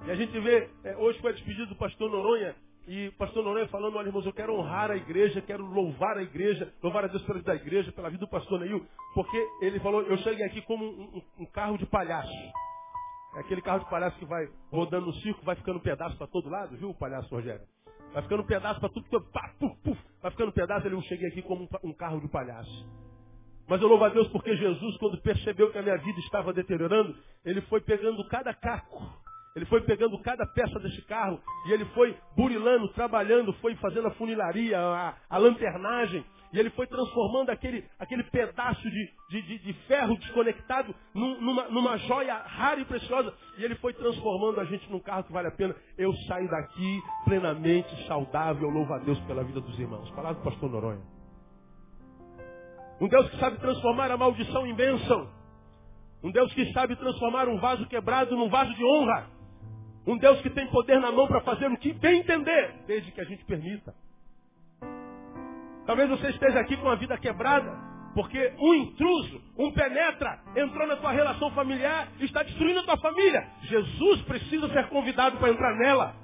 [0.06, 2.54] E a gente vê, é, hoje foi a despedida do pastor Noronha,
[2.86, 6.22] e o pastor Noronha falando, olha irmãos, eu quero honrar a igreja, quero louvar a
[6.22, 8.84] igreja, louvar a Deus pela vida da igreja, pela vida do pastor Neil,
[9.14, 12.32] porque ele falou, eu cheguei aqui como um, um, um carro de palhaço.
[13.36, 16.48] É aquele carro de palhaço que vai rodando no circo, vai ficando pedaço para todo
[16.48, 17.64] lado, viu, palhaço Rogério?
[18.12, 19.06] Vai ficando pedaço para tudo,
[19.84, 22.88] puf, vai ficando pedaço, ele eu cheguei aqui como um, um carro de palhaço.
[23.68, 27.16] Mas eu louvo a Deus porque Jesus, quando percebeu que a minha vida estava deteriorando,
[27.44, 29.19] ele foi pegando cada caco
[29.56, 34.12] ele foi pegando cada peça desse carro e ele foi burilando, trabalhando, foi fazendo a
[34.12, 36.24] funilaria, a, a lanternagem.
[36.52, 41.68] E ele foi transformando aquele, aquele pedaço de, de, de, de ferro desconectado num, numa,
[41.68, 43.34] numa joia rara e preciosa.
[43.58, 45.74] E ele foi transformando a gente num carro que vale a pena.
[45.98, 48.68] Eu saio daqui plenamente saudável.
[48.68, 50.10] Louvo a Deus pela vida dos irmãos.
[50.10, 51.02] Palavra do pastor Noronha.
[53.00, 55.28] Um Deus que sabe transformar a maldição em bênção.
[56.22, 59.39] Um Deus que sabe transformar um vaso quebrado num vaso de honra.
[60.06, 63.20] Um Deus que tem poder na mão para fazer o que bem entender, desde que
[63.20, 63.94] a gente permita.
[65.86, 67.70] Talvez você esteja aqui com a vida quebrada,
[68.14, 72.96] porque um intruso, um penetra, entrou na tua relação familiar e está destruindo a tua
[72.98, 73.46] família.
[73.62, 76.14] Jesus precisa ser convidado para entrar nela.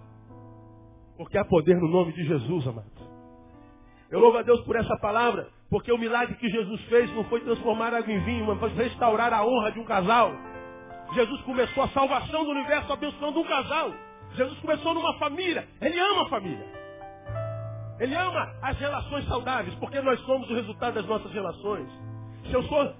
[1.16, 2.96] Porque há poder no nome de Jesus, amado.
[4.10, 7.40] Eu louvo a Deus por essa palavra, porque o milagre que Jesus fez não foi
[7.40, 10.32] transformar água em vinho, mas restaurar a honra de um casal.
[11.12, 13.92] Jesus começou a salvação do universo abençoando um casal.
[14.34, 15.66] Jesus começou numa família.
[15.80, 16.66] Ele ama a família.
[17.98, 21.88] Ele ama as relações saudáveis, porque nós somos o resultado das nossas relações.
[22.44, 22.94] Se eu sou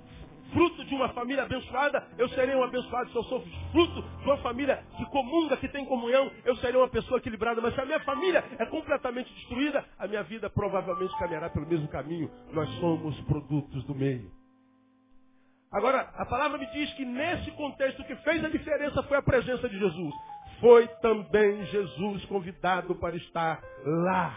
[0.52, 3.10] fruto de uma família abençoada, eu serei um abençoado.
[3.10, 6.88] Se eu sou fruto de uma família que comunga, que tem comunhão, eu serei uma
[6.88, 7.60] pessoa equilibrada.
[7.60, 11.88] Mas se a minha família é completamente destruída, a minha vida provavelmente caminhará pelo mesmo
[11.88, 12.30] caminho.
[12.52, 14.30] Nós somos produtos do meio.
[15.72, 19.22] Agora, a palavra me diz que nesse contexto o que fez a diferença foi a
[19.22, 20.14] presença de Jesus.
[20.60, 24.34] Foi também Jesus convidado para estar lá.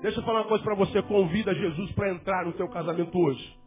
[0.00, 1.02] Deixa eu falar uma coisa para você.
[1.02, 3.58] Convida Jesus para entrar no teu casamento hoje.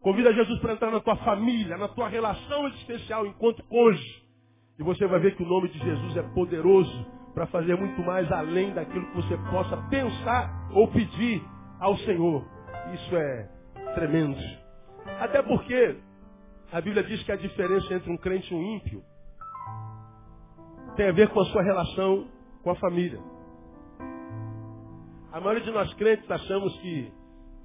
[0.00, 4.22] Convida Jesus para entrar na tua família, na tua relação existencial enquanto hoje.
[4.78, 8.30] E você vai ver que o nome de Jesus é poderoso para fazer muito mais
[8.30, 11.42] além daquilo que você possa pensar ou pedir
[11.80, 12.44] ao Senhor.
[12.92, 13.48] Isso é
[13.94, 14.63] tremendo.
[15.20, 15.96] Até porque
[16.72, 19.02] a Bíblia diz que a diferença entre um crente e um ímpio
[20.96, 22.28] tem a ver com a sua relação
[22.62, 23.20] com a família.
[25.32, 27.12] A maioria de nós crentes achamos que,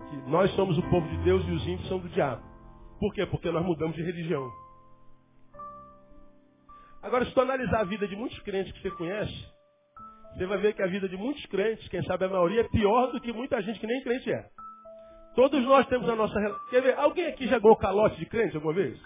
[0.10, 2.44] que nós somos o povo de Deus e os ímpios são do diabo.
[3.00, 3.26] Por quê?
[3.26, 4.52] Porque nós mudamos de religião.
[7.02, 9.48] Agora, se tu analisar a vida de muitos crentes que você conhece,
[10.34, 13.12] você vai ver que a vida de muitos crentes, quem sabe a maioria, é pior
[13.12, 14.50] do que muita gente que nem crente é.
[15.40, 16.68] Todos nós temos a nossa relação.
[16.70, 17.00] Quer ver?
[17.00, 19.02] Alguém aqui já ganhou calote de crente alguma vez?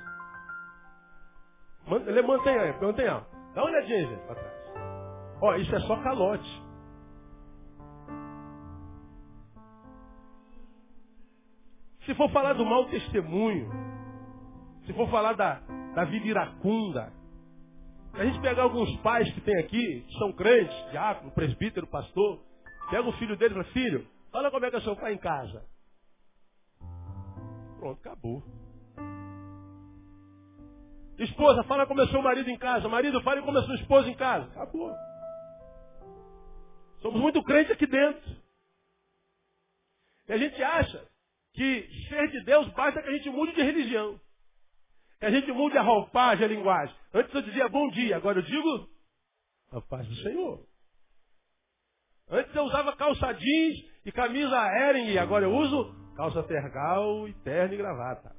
[2.08, 2.74] Ele mantém aí.
[2.74, 4.54] Dá uma olhadinha, gente, para trás.
[5.40, 6.64] Ó, isso é só calote.
[12.04, 13.70] Se for falar do mau testemunho,
[14.88, 15.62] se for falar da,
[15.94, 17.14] da vida iracunda,
[18.16, 22.40] se a gente pegar alguns pais que tem aqui, que são crentes, diácono, presbítero, pastor,
[22.90, 25.20] pega o filho dele e fala, filho, fala como é que é seu pai em
[25.20, 25.73] casa.
[27.84, 28.42] Pronto, acabou.
[31.20, 32.88] Esposa, fala como é seu marido em casa.
[32.88, 34.46] Marido, fala como é sua esposa em casa.
[34.52, 34.96] Acabou.
[37.02, 38.38] Somos muito crentes aqui dentro.
[40.30, 41.06] E a gente acha
[41.52, 44.18] que ser de Deus basta que a gente mude de religião.
[45.20, 46.96] Que a gente mude a roupagem, a linguagem.
[47.14, 48.90] Antes eu dizia bom dia, agora eu digo
[49.74, 50.66] a paz do Senhor.
[52.30, 54.56] Antes eu usava calça jeans e camisa
[54.88, 58.36] Ering, agora eu uso calça tergal e terno e gravata.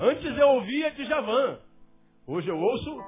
[0.00, 1.58] Antes eu ouvia de Javan,
[2.26, 3.04] hoje eu ouço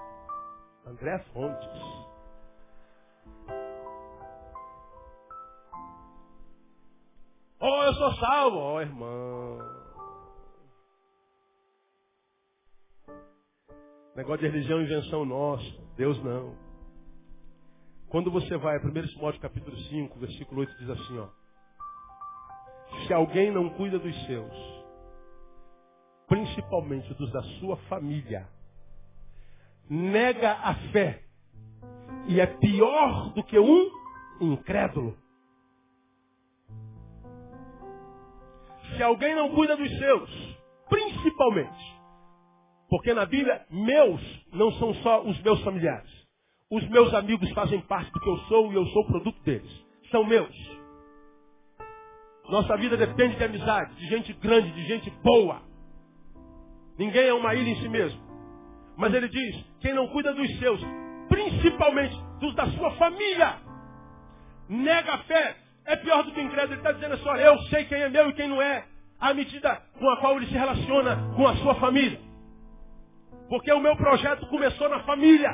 [0.87, 2.11] André Fontes.
[7.62, 8.57] Oh, eu sou salvo.
[8.57, 9.59] Oh, irmão.
[14.16, 15.64] Negócio de religião é invenção nossa.
[15.96, 16.57] Deus não.
[18.09, 21.39] Quando você vai a 1 Timóteo capítulo 5, versículo 8, diz assim, ó.
[23.07, 24.53] Se alguém não cuida dos seus,
[26.29, 28.48] principalmente dos da sua família,
[29.88, 31.22] nega a fé
[32.29, 33.90] e é pior do que um
[34.40, 35.16] incrédulo.
[38.96, 42.00] Se alguém não cuida dos seus, principalmente,
[42.88, 44.20] porque na Bíblia, meus
[44.53, 46.11] não são só os meus familiares.
[46.70, 49.87] Os meus amigos fazem parte do que eu sou e eu sou produto deles.
[50.11, 50.80] São meus.
[52.51, 55.63] Nossa vida depende de amizade, de gente grande, de gente boa.
[56.99, 58.21] Ninguém é uma ilha em si mesmo.
[58.97, 60.81] Mas ele diz: quem não cuida dos seus,
[61.29, 63.57] principalmente dos da sua família,
[64.69, 66.73] nega a fé, é pior do que incrédulo.
[66.73, 68.85] Ele está dizendo assim: olha, eu sei quem é meu e quem não é,
[69.21, 72.21] à medida com a qual ele se relaciona com a sua família.
[73.49, 75.51] Porque o meu projeto começou na família.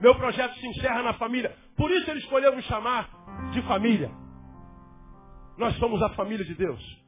[0.00, 1.54] Meu projeto se encerra na família.
[1.76, 3.08] Por isso ele escolheu me chamar
[3.52, 4.21] de família.
[5.56, 7.02] Nós somos a família de Deus.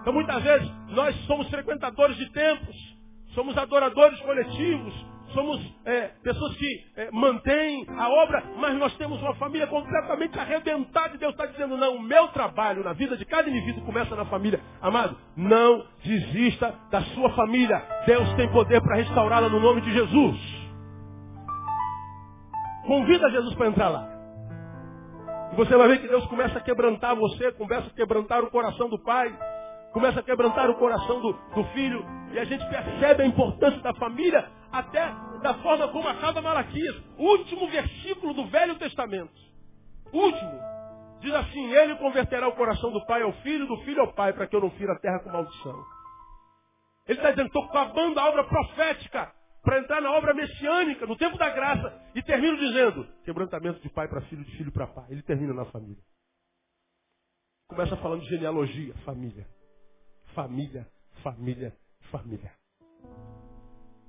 [0.00, 2.76] Então muitas vezes nós somos frequentadores de templos,
[3.34, 4.94] somos adoradores coletivos,
[5.32, 11.14] somos é, pessoas que é, mantêm a obra, mas nós temos uma família completamente arrebentada
[11.14, 14.24] e Deus está dizendo, não, o meu trabalho na vida de cada indivíduo começa na
[14.24, 14.60] família.
[14.80, 17.82] Amado, não desista da sua família.
[18.06, 20.60] Deus tem poder para restaurá-la no nome de Jesus.
[22.86, 24.09] Convida Jesus para entrar lá.
[25.52, 28.88] E você vai ver que Deus começa a quebrantar você, começa a quebrantar o coração
[28.88, 29.36] do pai,
[29.92, 33.92] começa a quebrantar o coração do, do filho, e a gente percebe a importância da
[33.94, 39.32] família até da forma como acaba Malaquias, último versículo do Velho Testamento.
[40.12, 40.60] Último.
[41.20, 44.46] Diz assim, ele converterá o coração do pai ao filho, do filho ao pai, para
[44.46, 45.84] que eu não fira a terra com maldição.
[47.06, 49.32] Ele está dizendo, estou acabando a obra profética
[49.62, 51.92] para entrar na obra messiânica, no tempo da graça.
[52.14, 55.06] E termino dizendo, quebrantamento de pai para filho, de filho para pai.
[55.10, 56.02] Ele termina na família.
[57.68, 59.46] Começa falando de genealogia, família.
[60.34, 60.86] Família,
[61.22, 61.76] família,
[62.10, 62.52] família.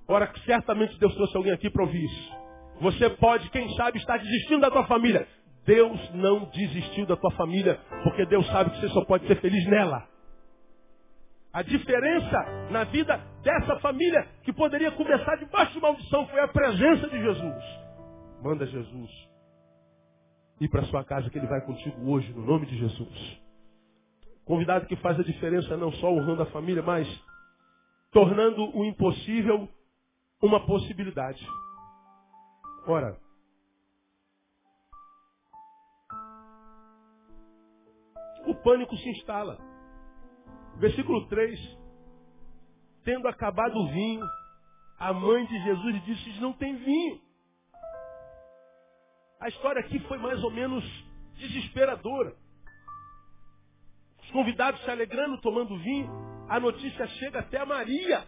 [0.08, 2.32] Ora, certamente Deus trouxe alguém aqui para ouvir isso.
[2.82, 5.28] Você pode, quem sabe, estar desistindo da tua família.
[5.66, 9.64] Deus não desistiu da tua família, porque Deus sabe que você só pode ser feliz
[9.68, 10.08] nela.
[11.54, 17.10] A diferença na vida dessa família, que poderia começar debaixo de maldição, foi a presença
[17.10, 17.64] de Jesus.
[18.42, 19.32] Manda Jesus
[20.62, 23.42] ir para sua casa, que ele vai contigo hoje, no nome de Jesus.
[24.46, 27.08] Convidado que faz a diferença não só honrando a família, mas
[28.12, 29.68] tornando o impossível
[30.42, 31.46] uma possibilidade.
[32.88, 33.18] Ora,
[38.46, 39.71] o pânico se instala.
[40.78, 41.60] Versículo 3.
[43.04, 44.26] Tendo acabado o vinho,
[45.00, 47.20] a mãe de Jesus disse: Não tem vinho.
[49.40, 50.84] A história aqui foi mais ou menos
[51.36, 52.36] desesperadora.
[54.22, 56.10] Os convidados se alegrando, tomando vinho.
[56.48, 58.24] A notícia chega até a Maria.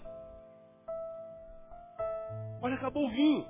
[2.61, 3.45] Olha, acabou o vinho.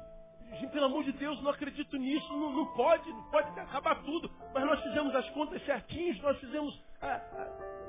[0.72, 4.30] Pelo amor de Deus, não acredito nisso, não, não pode, não pode acabar tudo.
[4.54, 7.83] Mas nós fizemos as contas certinhos, nós fizemos a, a,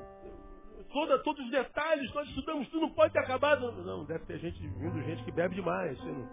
[0.95, 3.69] toda, todos os detalhes, nós estudamos tudo, não pode ter acabado.
[3.83, 5.99] Não, deve ter gente vindo, gente que bebe demais.
[5.99, 6.29] Você não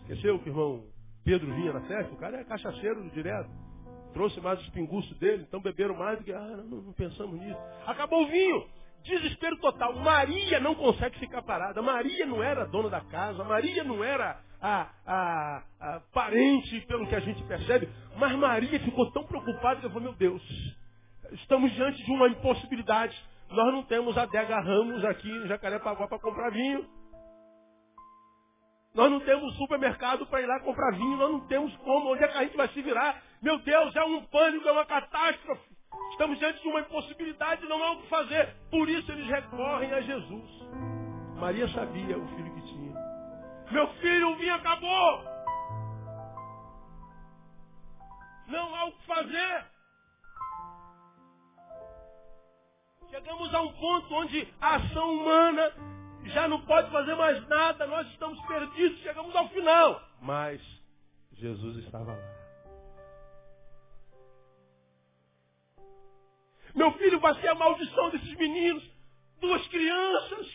[0.00, 0.84] esqueceu que o irmão
[1.24, 2.12] Pedro vinha na festa?
[2.12, 3.48] O cara é cachaceiro direto.
[4.12, 7.56] Trouxe mais os pinguços dele, então beberam mais do que, ah, não, não pensamos nisso.
[7.86, 8.66] Acabou o vinho.
[9.04, 9.94] Desespero total.
[9.94, 11.80] Maria não consegue ficar parada.
[11.80, 13.44] Maria não era dona da casa.
[13.44, 17.88] Maria não era a, a, a parente, pelo que a gente percebe.
[18.16, 20.42] Mas Maria ficou tão preocupada que ela falou, meu Deus,
[21.34, 23.16] estamos diante de uma impossibilidade.
[23.50, 26.88] Nós não temos adega Ramos aqui em Jacarepaguá para comprar vinho.
[28.94, 31.16] Nós não temos supermercado para ir lá comprar vinho.
[31.16, 32.12] Nós não temos como.
[32.12, 33.22] Onde é que a gente vai se virar?
[33.42, 35.70] Meu Deus, é um pânico, é uma catástrofe.
[36.12, 38.54] Estamos diante de uma impossibilidade, não há o que fazer.
[38.70, 40.68] Por isso eles recorrem a Jesus.
[41.36, 42.94] Maria sabia o filho que tinha.
[43.70, 45.24] Meu filho, o vinho acabou.
[48.48, 49.64] Não há o que fazer.
[53.10, 55.72] Chegamos a um ponto onde a ação humana
[56.26, 60.00] já não pode fazer mais nada, nós estamos perdidos, chegamos ao final.
[60.22, 60.60] Mas
[61.32, 62.40] Jesus estava lá.
[66.74, 68.88] Meu filho vai ser a maldição desses meninos,
[69.40, 70.46] duas crianças,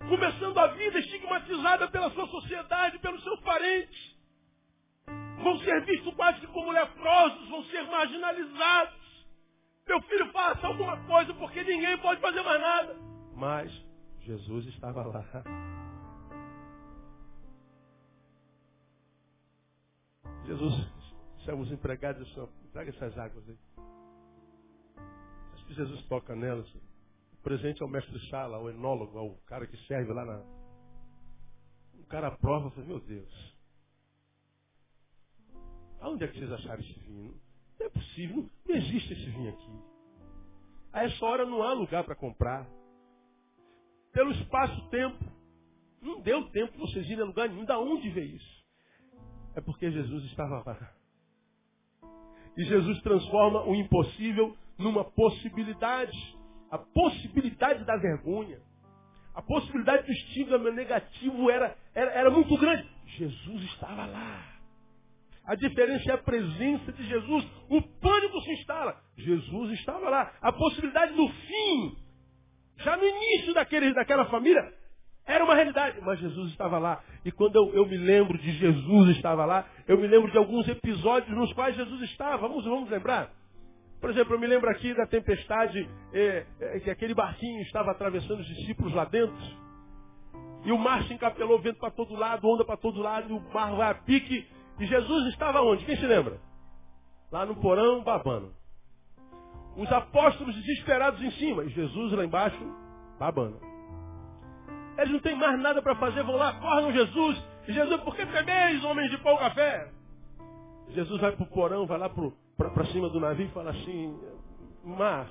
[0.00, 4.16] começando a vida estigmatizada pela sua sociedade, pelos seus parentes.
[5.42, 9.07] Vão ser vistos quase como leprosos, vão ser marginalizados.
[9.88, 12.94] Meu filho faça alguma coisa porque ninguém pode fazer mais nada.
[13.34, 13.72] Mas
[14.20, 15.24] Jesus estava lá.
[20.44, 20.74] Jesus,
[21.44, 22.28] somos empregados,
[22.72, 23.58] traga essas águas aí.
[25.54, 26.68] Acho que Jesus toca nelas.
[27.32, 30.38] O presente é o mestre sala, o enólogo, o cara que serve lá na.
[31.98, 33.56] O cara prova, fala, meu Deus.
[36.00, 37.47] Aonde é que vocês acharam esse vinho?
[37.78, 39.70] Não é possível, não existe esse vinho aqui.
[40.92, 42.66] A essa hora não há lugar para comprar.
[44.12, 45.24] Pelo espaço-tempo.
[46.00, 47.64] Não deu tempo para vocês irem a lugar nenhum.
[47.64, 48.64] Da onde veio isso?
[49.54, 50.92] É porque Jesus estava lá.
[52.56, 56.16] E Jesus transforma o impossível numa possibilidade.
[56.70, 58.60] A possibilidade da vergonha.
[59.34, 62.88] A possibilidade do estigma negativo era, era, era muito grande.
[63.06, 64.57] Jesus estava lá.
[65.48, 67.46] A diferença é a presença de Jesus.
[67.70, 68.94] O pânico se instala.
[69.16, 70.30] Jesus estava lá.
[70.42, 71.96] A possibilidade do fim,
[72.76, 74.60] já no início daquele, daquela família,
[75.24, 76.02] era uma realidade.
[76.02, 77.02] Mas Jesus estava lá.
[77.24, 80.68] E quando eu, eu, me lembro de Jesus estava lá, eu me lembro de alguns
[80.68, 82.46] episódios nos quais Jesus estava.
[82.46, 83.32] Vamos, vamos lembrar?
[84.02, 88.40] Por exemplo, eu me lembro aqui da tempestade é, é, que aquele barquinho estava atravessando
[88.40, 89.34] os discípulos lá dentro.
[90.66, 93.40] E o mar se encapelou, vento para todo lado, onda para todo lado, e o
[93.54, 94.46] mar vai a pique.
[94.78, 95.84] E Jesus estava onde?
[95.84, 96.40] Quem se lembra?
[97.30, 98.52] Lá no porão, babando.
[99.76, 101.64] Os apóstolos desesperados em cima.
[101.64, 102.58] E Jesus lá embaixo,
[103.18, 103.60] babando.
[104.96, 107.42] Eles não têm mais nada para fazer, vão lá, acordam Jesus.
[107.68, 109.92] E Jesus, por que temeis, homens de pouca fé?
[110.88, 114.18] Jesus vai para o porão, vai lá para cima do navio e fala assim,
[114.84, 115.28] mar,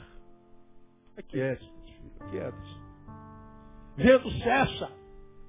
[1.28, 1.66] quieto,
[2.30, 2.54] filho.
[3.98, 4.92] Vento cessa.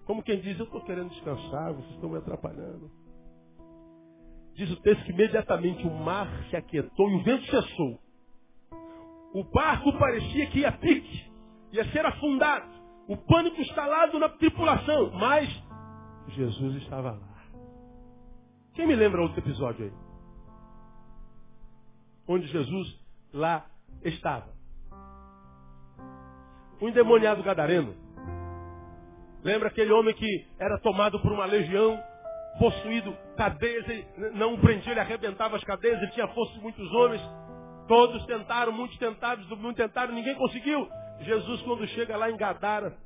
[0.07, 2.91] Como quem diz, eu estou querendo descansar, vocês estão me atrapalhando.
[4.59, 7.97] Diz o texto que imediatamente o mar se aquietou e o vento cessou.
[9.33, 11.31] O barco parecia que ia pique,
[11.71, 12.67] ia ser afundado.
[13.07, 15.49] O pânico instalado na tripulação, mas
[16.31, 17.43] Jesus estava lá.
[18.75, 19.93] Quem me lembra outro episódio aí?
[22.27, 23.01] Onde Jesus
[23.33, 23.65] lá
[24.03, 24.53] estava.
[26.81, 27.95] O endemoniado gadareno.
[29.45, 31.97] Lembra aquele homem que era tomado por uma legião
[32.59, 33.87] possuído cadeias,
[34.35, 37.23] não o prendia, ele arrebentava as cadeias, ele tinha força de muitos homens.
[37.87, 40.89] Todos tentaram, muitos tentaram, muitos tentaram, ninguém conseguiu.
[41.21, 42.97] Jesus, quando chega lá em Gadara,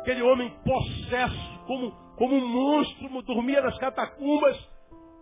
[0.00, 4.58] aquele homem possesso, como, como um monstro, dormia nas catacumbas,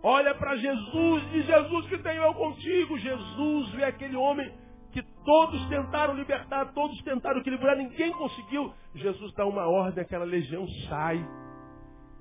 [0.01, 2.97] olha para Jesus e diz, Jesus que tenho eu contigo.
[2.97, 4.51] Jesus vê aquele homem
[4.93, 8.73] que todos tentaram libertar, todos tentaram equilibrar, ninguém conseguiu.
[8.95, 11.44] Jesus dá uma ordem, aquela legião sai.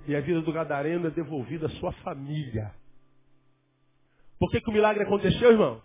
[0.06, 2.74] E a vida do Gadareno é devolvida à sua família.
[4.38, 5.80] Por que, que o milagre aconteceu, irmão?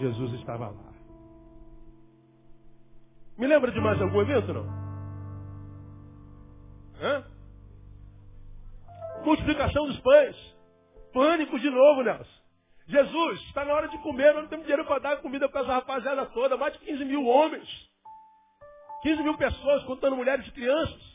[0.00, 0.92] Jesus estava lá.
[3.38, 4.66] Me lembra de mais algum evento, não?
[7.00, 7.24] Hã?
[9.24, 10.36] Multiplicação dos pães.
[11.12, 12.42] Pânico de novo, Nelson.
[12.86, 15.72] Jesus, está na hora de comer, nós não temos dinheiro para dar comida para essa
[15.74, 16.56] rapaziada toda.
[16.56, 17.68] Mais de 15 mil homens.
[19.02, 21.11] 15 mil pessoas, contando mulheres e crianças.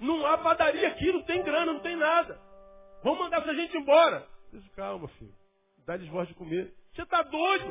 [0.00, 2.40] Não há padaria aqui, não tem grana, não tem nada.
[3.04, 4.26] Vamos mandar essa gente embora.
[4.74, 5.34] Calma, filho.
[5.86, 6.74] Dá-lhes voz de comer.
[6.94, 7.66] Você está doido?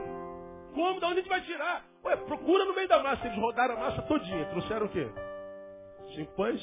[0.74, 1.00] Como?
[1.00, 1.86] Da onde a gente vai tirar?
[2.04, 3.26] Ué, procura no meio da massa.
[3.26, 4.46] Eles rodaram a massa todinha.
[4.50, 5.08] Trouxeram o quê?
[6.16, 6.62] Cinco pães?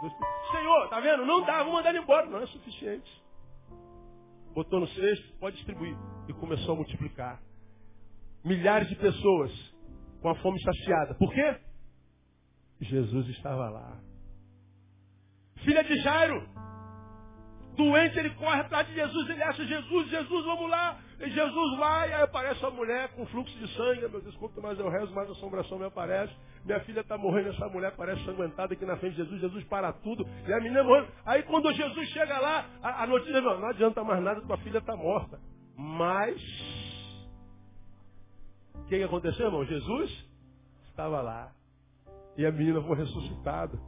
[0.00, 0.12] Dois...
[0.50, 1.24] Senhor, tá vendo?
[1.24, 2.26] Não dá, vamos mandar ele embora.
[2.26, 3.22] Não é suficiente.
[4.54, 5.96] Botou no cesto, pode distribuir.
[6.28, 7.42] E começou a multiplicar.
[8.44, 9.50] Milhares de pessoas
[10.20, 11.14] com a fome saciada.
[11.14, 11.60] Por quê?
[12.80, 14.00] Jesus estava lá.
[15.64, 16.42] Filha de Jairo.
[17.76, 20.98] Doente, ele corre atrás de Jesus, ele acha Jesus, Jesus, vamos lá.
[21.18, 24.08] E Jesus vai, aí aparece uma mulher com fluxo de sangue.
[24.08, 26.32] Meu Deus, quanto mais eu rezo, mais assombração me aparece.
[26.64, 29.40] Minha filha está morrendo, essa mulher parece sanguentada aqui na frente de Jesus.
[29.40, 30.26] Jesus para tudo.
[30.46, 31.08] E a menina morrendo.
[31.24, 34.78] Aí quando Jesus chega lá, a, a notícia não, não adianta mais nada, tua filha
[34.78, 35.40] está morta.
[35.76, 36.42] Mas,
[38.74, 39.64] o que, que aconteceu, irmão?
[39.64, 40.28] Jesus
[40.90, 41.52] estava lá.
[42.36, 43.78] E a menina foi ressuscitada.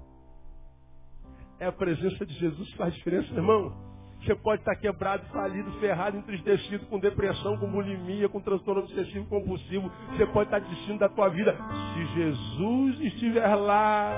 [1.60, 3.72] É a presença de Jesus que faz diferença, irmão.
[4.20, 9.90] Você pode estar quebrado, falido, ferrado, entristecido, com depressão, com bulimia, com transtorno obsessivo compulsivo.
[10.16, 11.54] Você pode estar desistindo da tua vida.
[11.92, 14.14] Se Jesus estiver lá,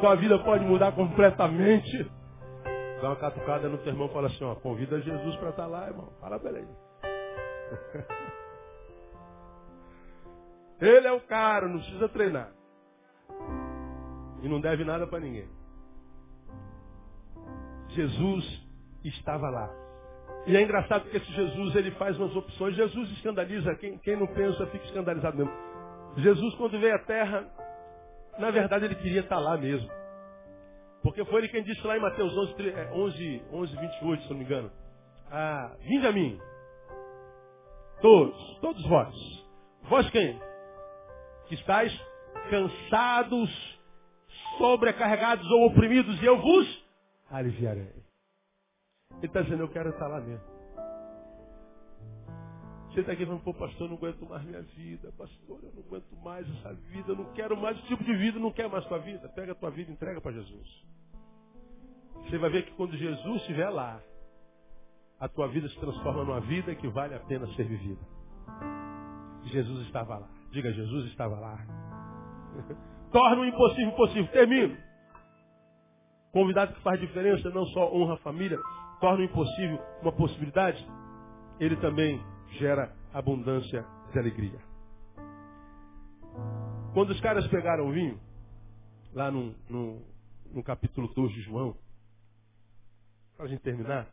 [0.00, 2.10] tua vida pode mudar completamente.
[3.00, 5.86] Dá uma catucada no teu irmão e fala assim, ó, convida Jesus para estar lá,
[5.86, 6.12] irmão.
[6.20, 6.68] Fala pra ele.
[10.80, 12.52] Ele é o cara, não precisa treinar.
[14.42, 15.48] E não deve nada para ninguém.
[17.94, 18.62] Jesus
[19.04, 19.82] estava lá.
[20.46, 22.74] E é engraçado porque esse Jesus ele faz umas opções.
[22.74, 23.74] Jesus escandaliza.
[23.76, 25.52] Quem, quem não pensa fica escandalizado mesmo.
[26.16, 27.46] Jesus, quando veio à terra,
[28.38, 29.88] na verdade ele queria estar lá mesmo.
[31.02, 32.54] Porque foi ele quem disse lá em Mateus 11,
[32.92, 34.70] 11, 11 28, se não me engano.
[35.30, 36.38] Ah, vinde a mim.
[38.00, 39.14] Todos, todos vós.
[39.88, 40.40] Vós quem?
[41.46, 41.92] Que estáis
[42.50, 43.80] cansados,
[44.58, 46.81] sobrecarregados ou oprimidos, e eu vos
[47.32, 48.04] aliviarei.
[49.16, 50.52] Ele está dizendo, eu quero estar lá mesmo.
[52.88, 55.10] Você está aqui falando, pô, pastor, eu não aguento mais minha vida.
[55.16, 57.12] Pastor, eu não aguento mais essa vida.
[57.12, 58.38] Eu não quero mais esse tipo de vida.
[58.38, 59.28] Não quer mais tua vida.
[59.30, 60.84] Pega a tua vida e entrega para Jesus.
[62.16, 63.98] Você vai ver que quando Jesus estiver lá,
[65.18, 68.00] a tua vida se transforma numa vida que vale a pena ser vivida.
[69.44, 70.28] Jesus estava lá.
[70.50, 71.58] Diga, Jesus estava lá.
[73.10, 74.30] Torna o impossível possível.
[74.32, 74.76] Termino.
[76.32, 78.58] Convidado que faz diferença, não só honra a família,
[79.00, 80.84] torna o impossível uma possibilidade,
[81.60, 82.20] ele também
[82.52, 84.58] gera abundância de alegria.
[86.94, 88.18] Quando os caras pegaram o vinho,
[89.12, 90.02] lá no, no,
[90.50, 91.76] no capítulo 2 de João,
[93.36, 94.08] para a gente terminar,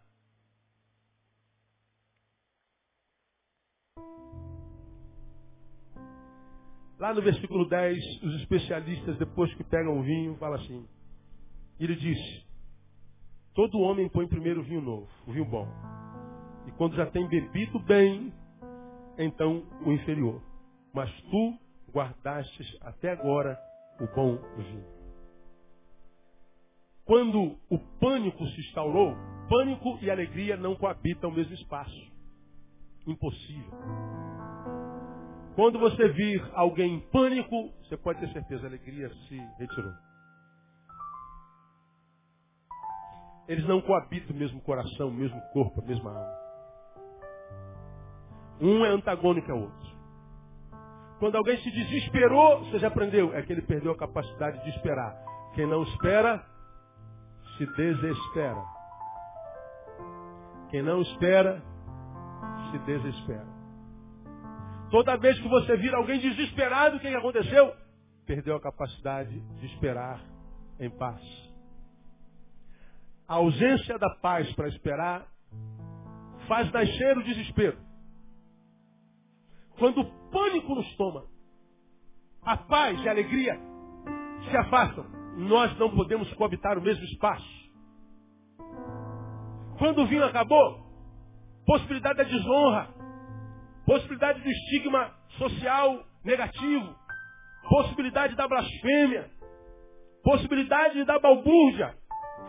[6.99, 10.85] Lá no versículo 10, os especialistas, depois que pegam o vinho, falam assim.
[11.79, 12.45] Ele disse,
[13.53, 15.67] todo homem põe primeiro o vinho novo, o vinho bom.
[16.67, 18.33] E quando já tem bebido bem,
[19.17, 20.41] então o inferior.
[20.93, 21.57] Mas tu
[21.91, 23.57] guardastes até agora
[23.99, 24.85] o bom vinho.
[27.05, 29.15] Quando o pânico se instaurou,
[29.49, 32.11] pânico e alegria não coabitam o mesmo espaço.
[33.07, 33.71] Impossível.
[35.55, 40.08] Quando você vir alguém em pânico, você pode ter certeza, a alegria se retirou.
[43.49, 46.39] Eles não coabitam o mesmo coração, o mesmo corpo, a mesma alma.
[48.61, 49.89] Um é antagônico ao outro.
[51.17, 55.17] Quando alguém se desesperou, você já aprendeu, é que ele perdeu a capacidade de esperar.
[55.55, 56.45] Quem não espera,
[57.57, 58.63] se desespera.
[60.69, 61.59] Quem não espera,
[62.71, 63.47] se desespera.
[64.91, 67.73] Toda vez que você vira alguém desesperado, o que aconteceu?
[68.27, 70.21] Perdeu a capacidade de esperar
[70.79, 71.48] em paz.
[73.29, 75.23] A ausência da paz para esperar
[76.47, 77.77] faz nascer o desespero.
[79.77, 81.25] Quando o pânico nos toma,
[82.41, 83.55] a paz e a alegria
[84.49, 85.05] se afastam.
[85.37, 87.47] Nós não podemos coabitar o mesmo espaço.
[89.77, 90.79] Quando o vinho acabou,
[91.67, 92.89] possibilidade da desonra,
[93.85, 96.95] possibilidade do estigma social negativo,
[97.69, 99.29] possibilidade da blasfêmia,
[100.23, 101.98] possibilidade da balbúrdia,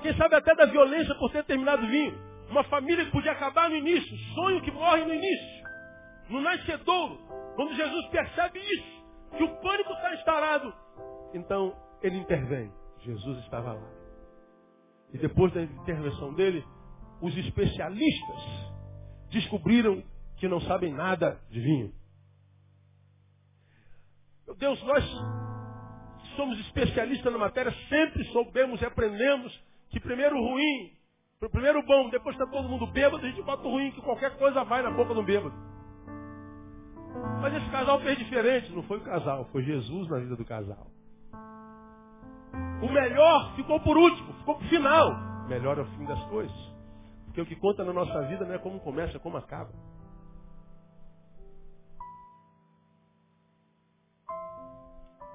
[0.01, 2.19] quem sabe até da violência por ter terminado o vinho.
[2.51, 5.65] Uma família que podia acabar no início, sonho que morre no início,
[6.29, 7.19] no nascedouro,
[7.55, 9.01] quando Jesus percebe isso,
[9.37, 10.75] que o pânico está instalado,
[11.33, 12.73] então ele intervém.
[13.01, 13.89] Jesus estava lá.
[15.13, 16.65] E depois da intervenção dele,
[17.21, 18.43] os especialistas
[19.31, 20.03] descobriram
[20.37, 21.93] que não sabem nada de vinho.
[24.47, 25.05] Meu Deus, nós
[26.37, 30.93] somos especialistas na matéria, sempre soubemos e aprendemos que primeiro o ruim,
[31.51, 34.37] primeiro o bom, depois está todo mundo bêbado, a gente bota o ruim, que qualquer
[34.39, 35.55] coisa vai na boca do bêbado.
[37.43, 40.87] Mas esse casal fez diferente, não foi o casal, foi Jesus na vida do casal.
[42.83, 45.13] O melhor ficou por último, ficou por final.
[45.49, 46.57] Melhor é o fim das coisas.
[47.27, 49.73] Porque o que conta na nossa vida não é como começa, é como acaba.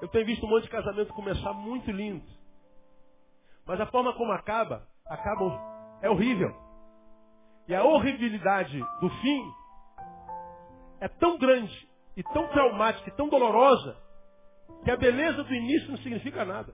[0.02, 2.26] Eu tenho visto um monte de casamento começar muito lindo.
[3.66, 5.60] Mas a forma como acaba, acaba
[6.02, 6.54] é horrível.
[7.68, 9.54] E a horribilidade do fim
[11.00, 13.98] é tão grande e tão traumática e tão dolorosa
[14.84, 16.74] que a beleza do início não significa nada.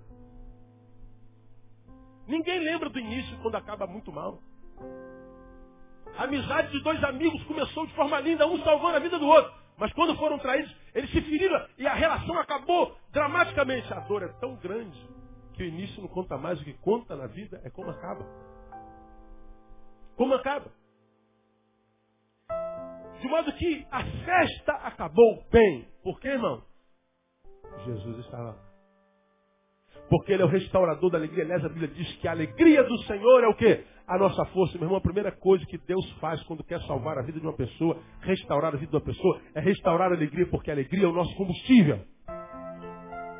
[2.28, 4.40] Ninguém lembra do início quando acaba muito mal.
[6.18, 9.52] A amizade de dois amigos começou de forma linda, um salvando a vida do outro.
[9.78, 13.92] Mas quando foram traídos, eles se feriram e a relação acabou dramaticamente.
[13.94, 15.10] A dor é tão grande
[15.52, 16.60] que o início não conta mais.
[16.60, 18.26] O que conta na vida é como acaba.
[20.16, 20.72] Como acaba?
[23.22, 25.88] De modo que a festa acabou bem.
[26.04, 26.64] Por quê, irmão?
[27.86, 28.72] Jesus estava lá.
[30.10, 31.44] Porque Ele é o restaurador da alegria.
[31.44, 33.86] Aliás, a Bíblia diz que a alegria do Senhor é o quê?
[34.08, 34.74] A nossa força.
[34.78, 37.56] Meu irmão, a primeira coisa que Deus faz quando quer salvar a vida de uma
[37.56, 41.08] pessoa, restaurar a vida de uma pessoa, é restaurar a alegria, porque a alegria é
[41.08, 42.00] o nosso combustível.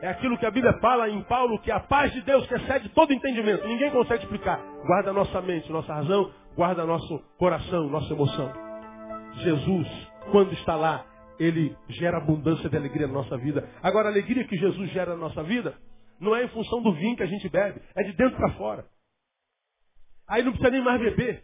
[0.02, 2.90] É aquilo que a Bíblia fala em Paulo, que a paz de Deus que excede
[2.90, 3.68] todo entendimento.
[3.68, 4.60] Ninguém consegue explicar.
[4.86, 8.52] Guarda nossa mente, nossa razão, guarda nosso coração, nossa emoção.
[9.44, 9.88] Jesus,
[10.32, 11.06] quando está lá,
[11.40, 13.70] ele gera abundância de alegria na nossa vida.
[13.84, 15.76] Agora, a alegria que Jesus gera na nossa vida
[16.20, 18.86] não é em função do vinho que a gente bebe, é de dentro para fora.
[20.28, 21.44] Aí não precisa nem mais beber.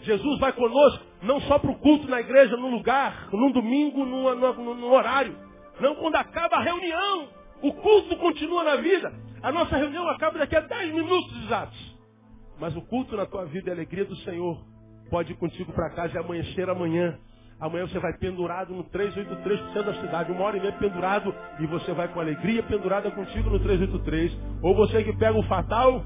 [0.00, 4.34] Jesus vai conosco, não só para o culto na igreja, num lugar, num domingo, num,
[4.34, 5.51] num, num horário.
[5.82, 7.28] Não quando acaba a reunião.
[7.60, 9.12] O culto continua na vida.
[9.42, 11.98] A nossa reunião acaba daqui a 10 minutos exatos.
[12.60, 14.64] Mas o culto na tua vida é a alegria do Senhor.
[15.10, 17.18] Pode ir contigo para casa e amanhecer amanhã.
[17.58, 21.34] Amanhã você vai pendurado no 383 por cento da cidade, uma hora e meia pendurado,
[21.58, 24.32] e você vai com alegria pendurada contigo no 383.
[24.62, 26.04] Ou você que pega o fatal,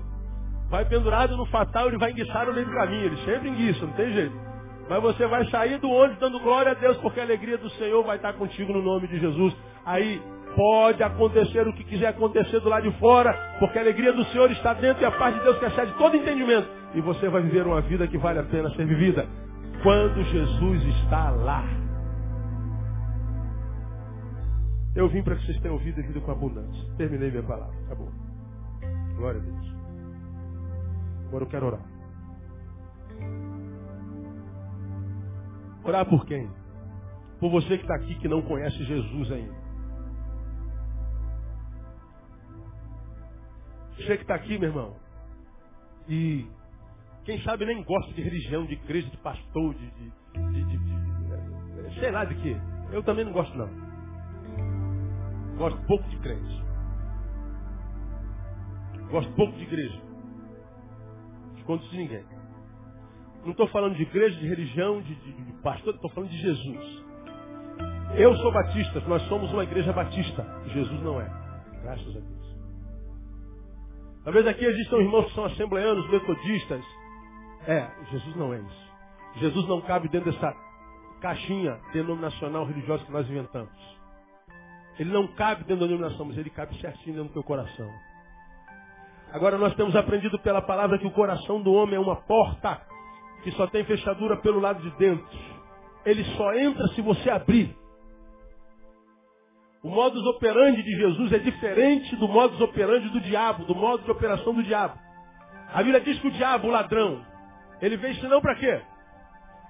[0.70, 3.04] vai pendurado no fatal, ele vai enguiçar no meio do caminho.
[3.04, 4.45] Ele sempre enguiça, não tem jeito.
[4.88, 8.04] Mas você vai sair do ônibus dando glória a Deus, porque a alegria do Senhor
[8.04, 9.54] vai estar contigo no nome de Jesus.
[9.84, 10.22] Aí
[10.54, 14.50] pode acontecer o que quiser acontecer do lado de fora, porque a alegria do Senhor
[14.50, 16.68] está dentro e a paz de Deus que excede todo entendimento.
[16.94, 19.26] E você vai viver uma vida que vale a pena ser vivida
[19.82, 21.64] quando Jesus está lá.
[24.94, 26.82] Eu vim para que vocês tenham ouvido a vida com abundância.
[26.96, 27.74] Terminei minha palavra.
[27.84, 28.08] Acabou.
[29.16, 29.76] Glória a Deus.
[31.28, 31.95] Agora eu quero orar.
[35.86, 36.50] Orar por quem?
[37.38, 39.54] Por você que está aqui que não conhece Jesus ainda.
[43.96, 44.96] Você que está aqui, meu irmão,
[46.08, 46.46] e
[47.24, 52.00] quem sabe nem gosta de religião, de igreja, de pastor, de, de, de, de, de
[52.00, 52.56] sei lá de quê.
[52.90, 53.68] Eu também não gosto não.
[55.56, 56.62] Gosto pouco de crente.
[59.10, 60.02] Gosto pouco de igreja.
[61.56, 62.35] Escondo de ninguém.
[63.46, 67.04] Não estou falando de igreja, de religião, de, de, de pastor, estou falando de Jesus.
[68.16, 70.44] Eu sou batista, nós somos uma igreja batista.
[70.66, 71.30] Jesus não é.
[71.80, 72.56] Graças a Deus.
[74.24, 76.84] Talvez aqui existam irmãos que são assembleanos, metodistas,
[77.68, 78.92] é, Jesus não é isso.
[79.36, 80.52] Jesus não cabe dentro dessa
[81.20, 83.70] caixinha denominacional religiosa que nós inventamos.
[84.98, 87.88] Ele não cabe dentro da denominação, mas ele cabe certinho dentro do teu coração.
[89.30, 92.95] Agora nós temos aprendido pela palavra que o coração do homem é uma porta
[93.42, 95.26] que só tem fechadura pelo lado de dentro.
[96.04, 97.76] Ele só entra se você abrir.
[99.82, 104.10] O modus operandi de Jesus é diferente do modus operandi do diabo, do modo de
[104.10, 104.98] operação do diabo.
[105.72, 107.24] A Bíblia diz que o diabo, o ladrão,
[107.80, 108.80] ele veio senão para quê?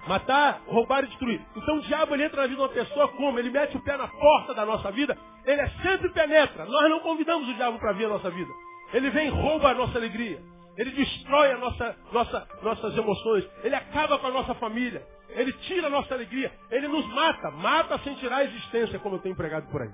[0.07, 1.41] Matar, roubar e destruir.
[1.55, 3.37] Então o diabo ele entra na vida de uma pessoa como?
[3.37, 6.65] Ele mete o pé na porta da nossa vida, ele é sempre penetra.
[6.65, 8.51] Nós não convidamos o diabo para vir a nossa vida.
[8.93, 10.41] Ele vem e rouba a nossa alegria.
[10.77, 13.49] Ele destrói a nossa, nossa, nossas emoções.
[13.63, 15.03] Ele acaba com a nossa família.
[15.29, 16.51] Ele tira a nossa alegria.
[16.69, 17.49] Ele nos mata.
[17.49, 19.91] Mata sem tirar a existência, como eu tenho empregado por aí.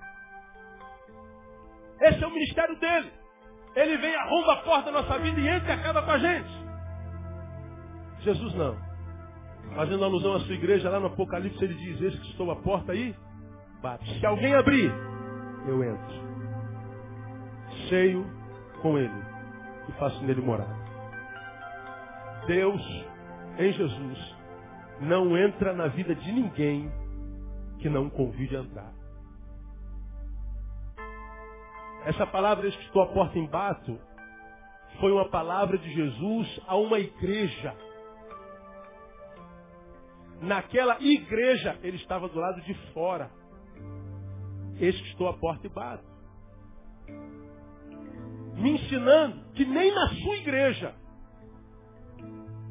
[2.02, 3.12] Esse é o ministério dele.
[3.76, 6.64] Ele vem, arromba a porta da nossa vida e entra e acaba com a gente.
[8.20, 8.78] Jesus não.
[9.76, 12.92] Fazendo alusão à sua igreja, lá no Apocalipse ele diz, esse que estou à porta
[12.92, 13.16] aí,
[13.82, 14.20] bate.
[14.20, 14.92] Se alguém abrir,
[15.66, 16.24] eu entro.
[17.90, 18.26] Ceio
[18.82, 19.33] com ele
[19.88, 20.68] e faço nele morar.
[22.48, 22.82] Deus,
[23.58, 24.36] em Jesus,
[25.00, 26.92] não entra na vida de ninguém
[27.80, 28.94] que não convide a entrar.
[32.06, 33.98] Essa palavra, esse que estou à porta em bato,
[35.00, 37.76] foi uma palavra de Jesus a uma igreja
[40.44, 43.32] Naquela igreja, ele estava do lado de fora.
[44.78, 46.04] Eis que estou à porta e bato.
[48.56, 50.94] Me ensinando que nem na sua igreja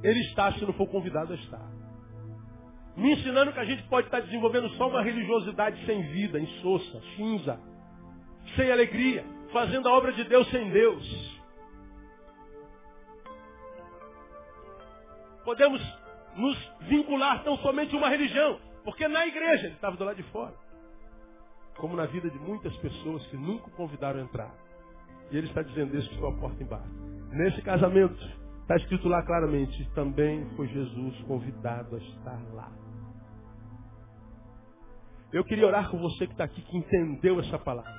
[0.02, 1.70] ele está se não for convidado a estar.
[2.96, 7.58] Me ensinando que a gente pode estar desenvolvendo só uma religiosidade sem vida, insossa, cinza,
[8.56, 11.40] sem alegria, fazendo a obra de Deus sem Deus.
[15.44, 15.80] Podemos
[16.36, 18.58] nos vincular tão somente a uma religião.
[18.84, 20.54] Porque na igreja ele estava do lado de fora.
[21.76, 24.54] Como na vida de muitas pessoas que nunca convidaram a entrar.
[25.32, 26.92] E ele está dizendo isso estou a porta embaixo.
[27.30, 28.22] Nesse casamento,
[28.60, 32.70] está escrito lá claramente, também foi Jesus convidado a estar lá.
[35.32, 37.90] Eu queria orar com você que está aqui, que entendeu essa palavra.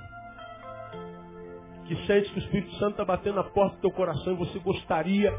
[1.86, 4.58] Que sente que o Espírito Santo está batendo na porta do teu coração e você
[4.60, 5.32] gostaria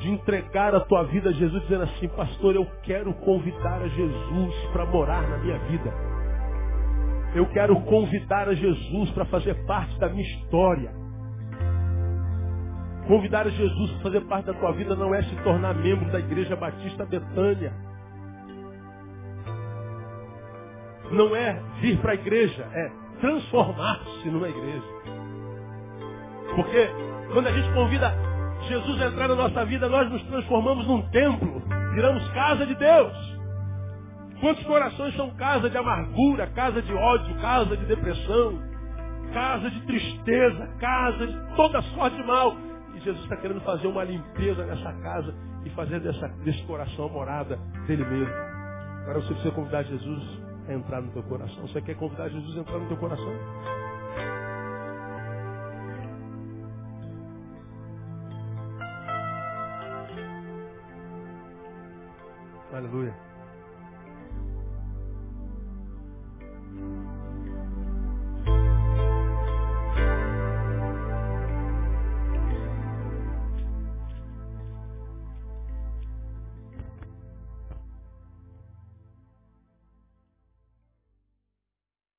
[0.00, 4.54] de entregar a tua vida a Jesus, dizendo assim, pastor, eu quero convidar a Jesus
[4.72, 5.94] para morar na minha vida.
[7.34, 11.05] Eu quero convidar a Jesus para fazer parte da minha história.
[13.06, 16.18] Convidar a Jesus para fazer parte da tua vida não é se tornar membro da
[16.18, 17.72] Igreja Batista Betânia.
[21.12, 22.90] Não é vir para a igreja, é
[23.20, 24.82] transformar-se numa igreja.
[26.56, 26.90] Porque
[27.32, 28.12] quando a gente convida
[28.68, 31.62] Jesus a entrar na nossa vida, nós nos transformamos num templo,
[31.94, 33.36] viramos casa de Deus.
[34.40, 38.58] Quantos corações são casa de amargura, casa de ódio, casa de depressão,
[39.32, 42.56] casa de tristeza, casa de toda sorte de mal.
[43.06, 45.32] Jesus está querendo fazer uma limpeza nessa casa
[45.64, 48.34] e fazer dessa, desse coração a morada dele mesmo.
[49.02, 51.62] Agora você precisa convidar Jesus a entrar no teu coração.
[51.68, 53.32] Você quer convidar Jesus a entrar no teu coração?
[62.72, 63.14] Aleluia.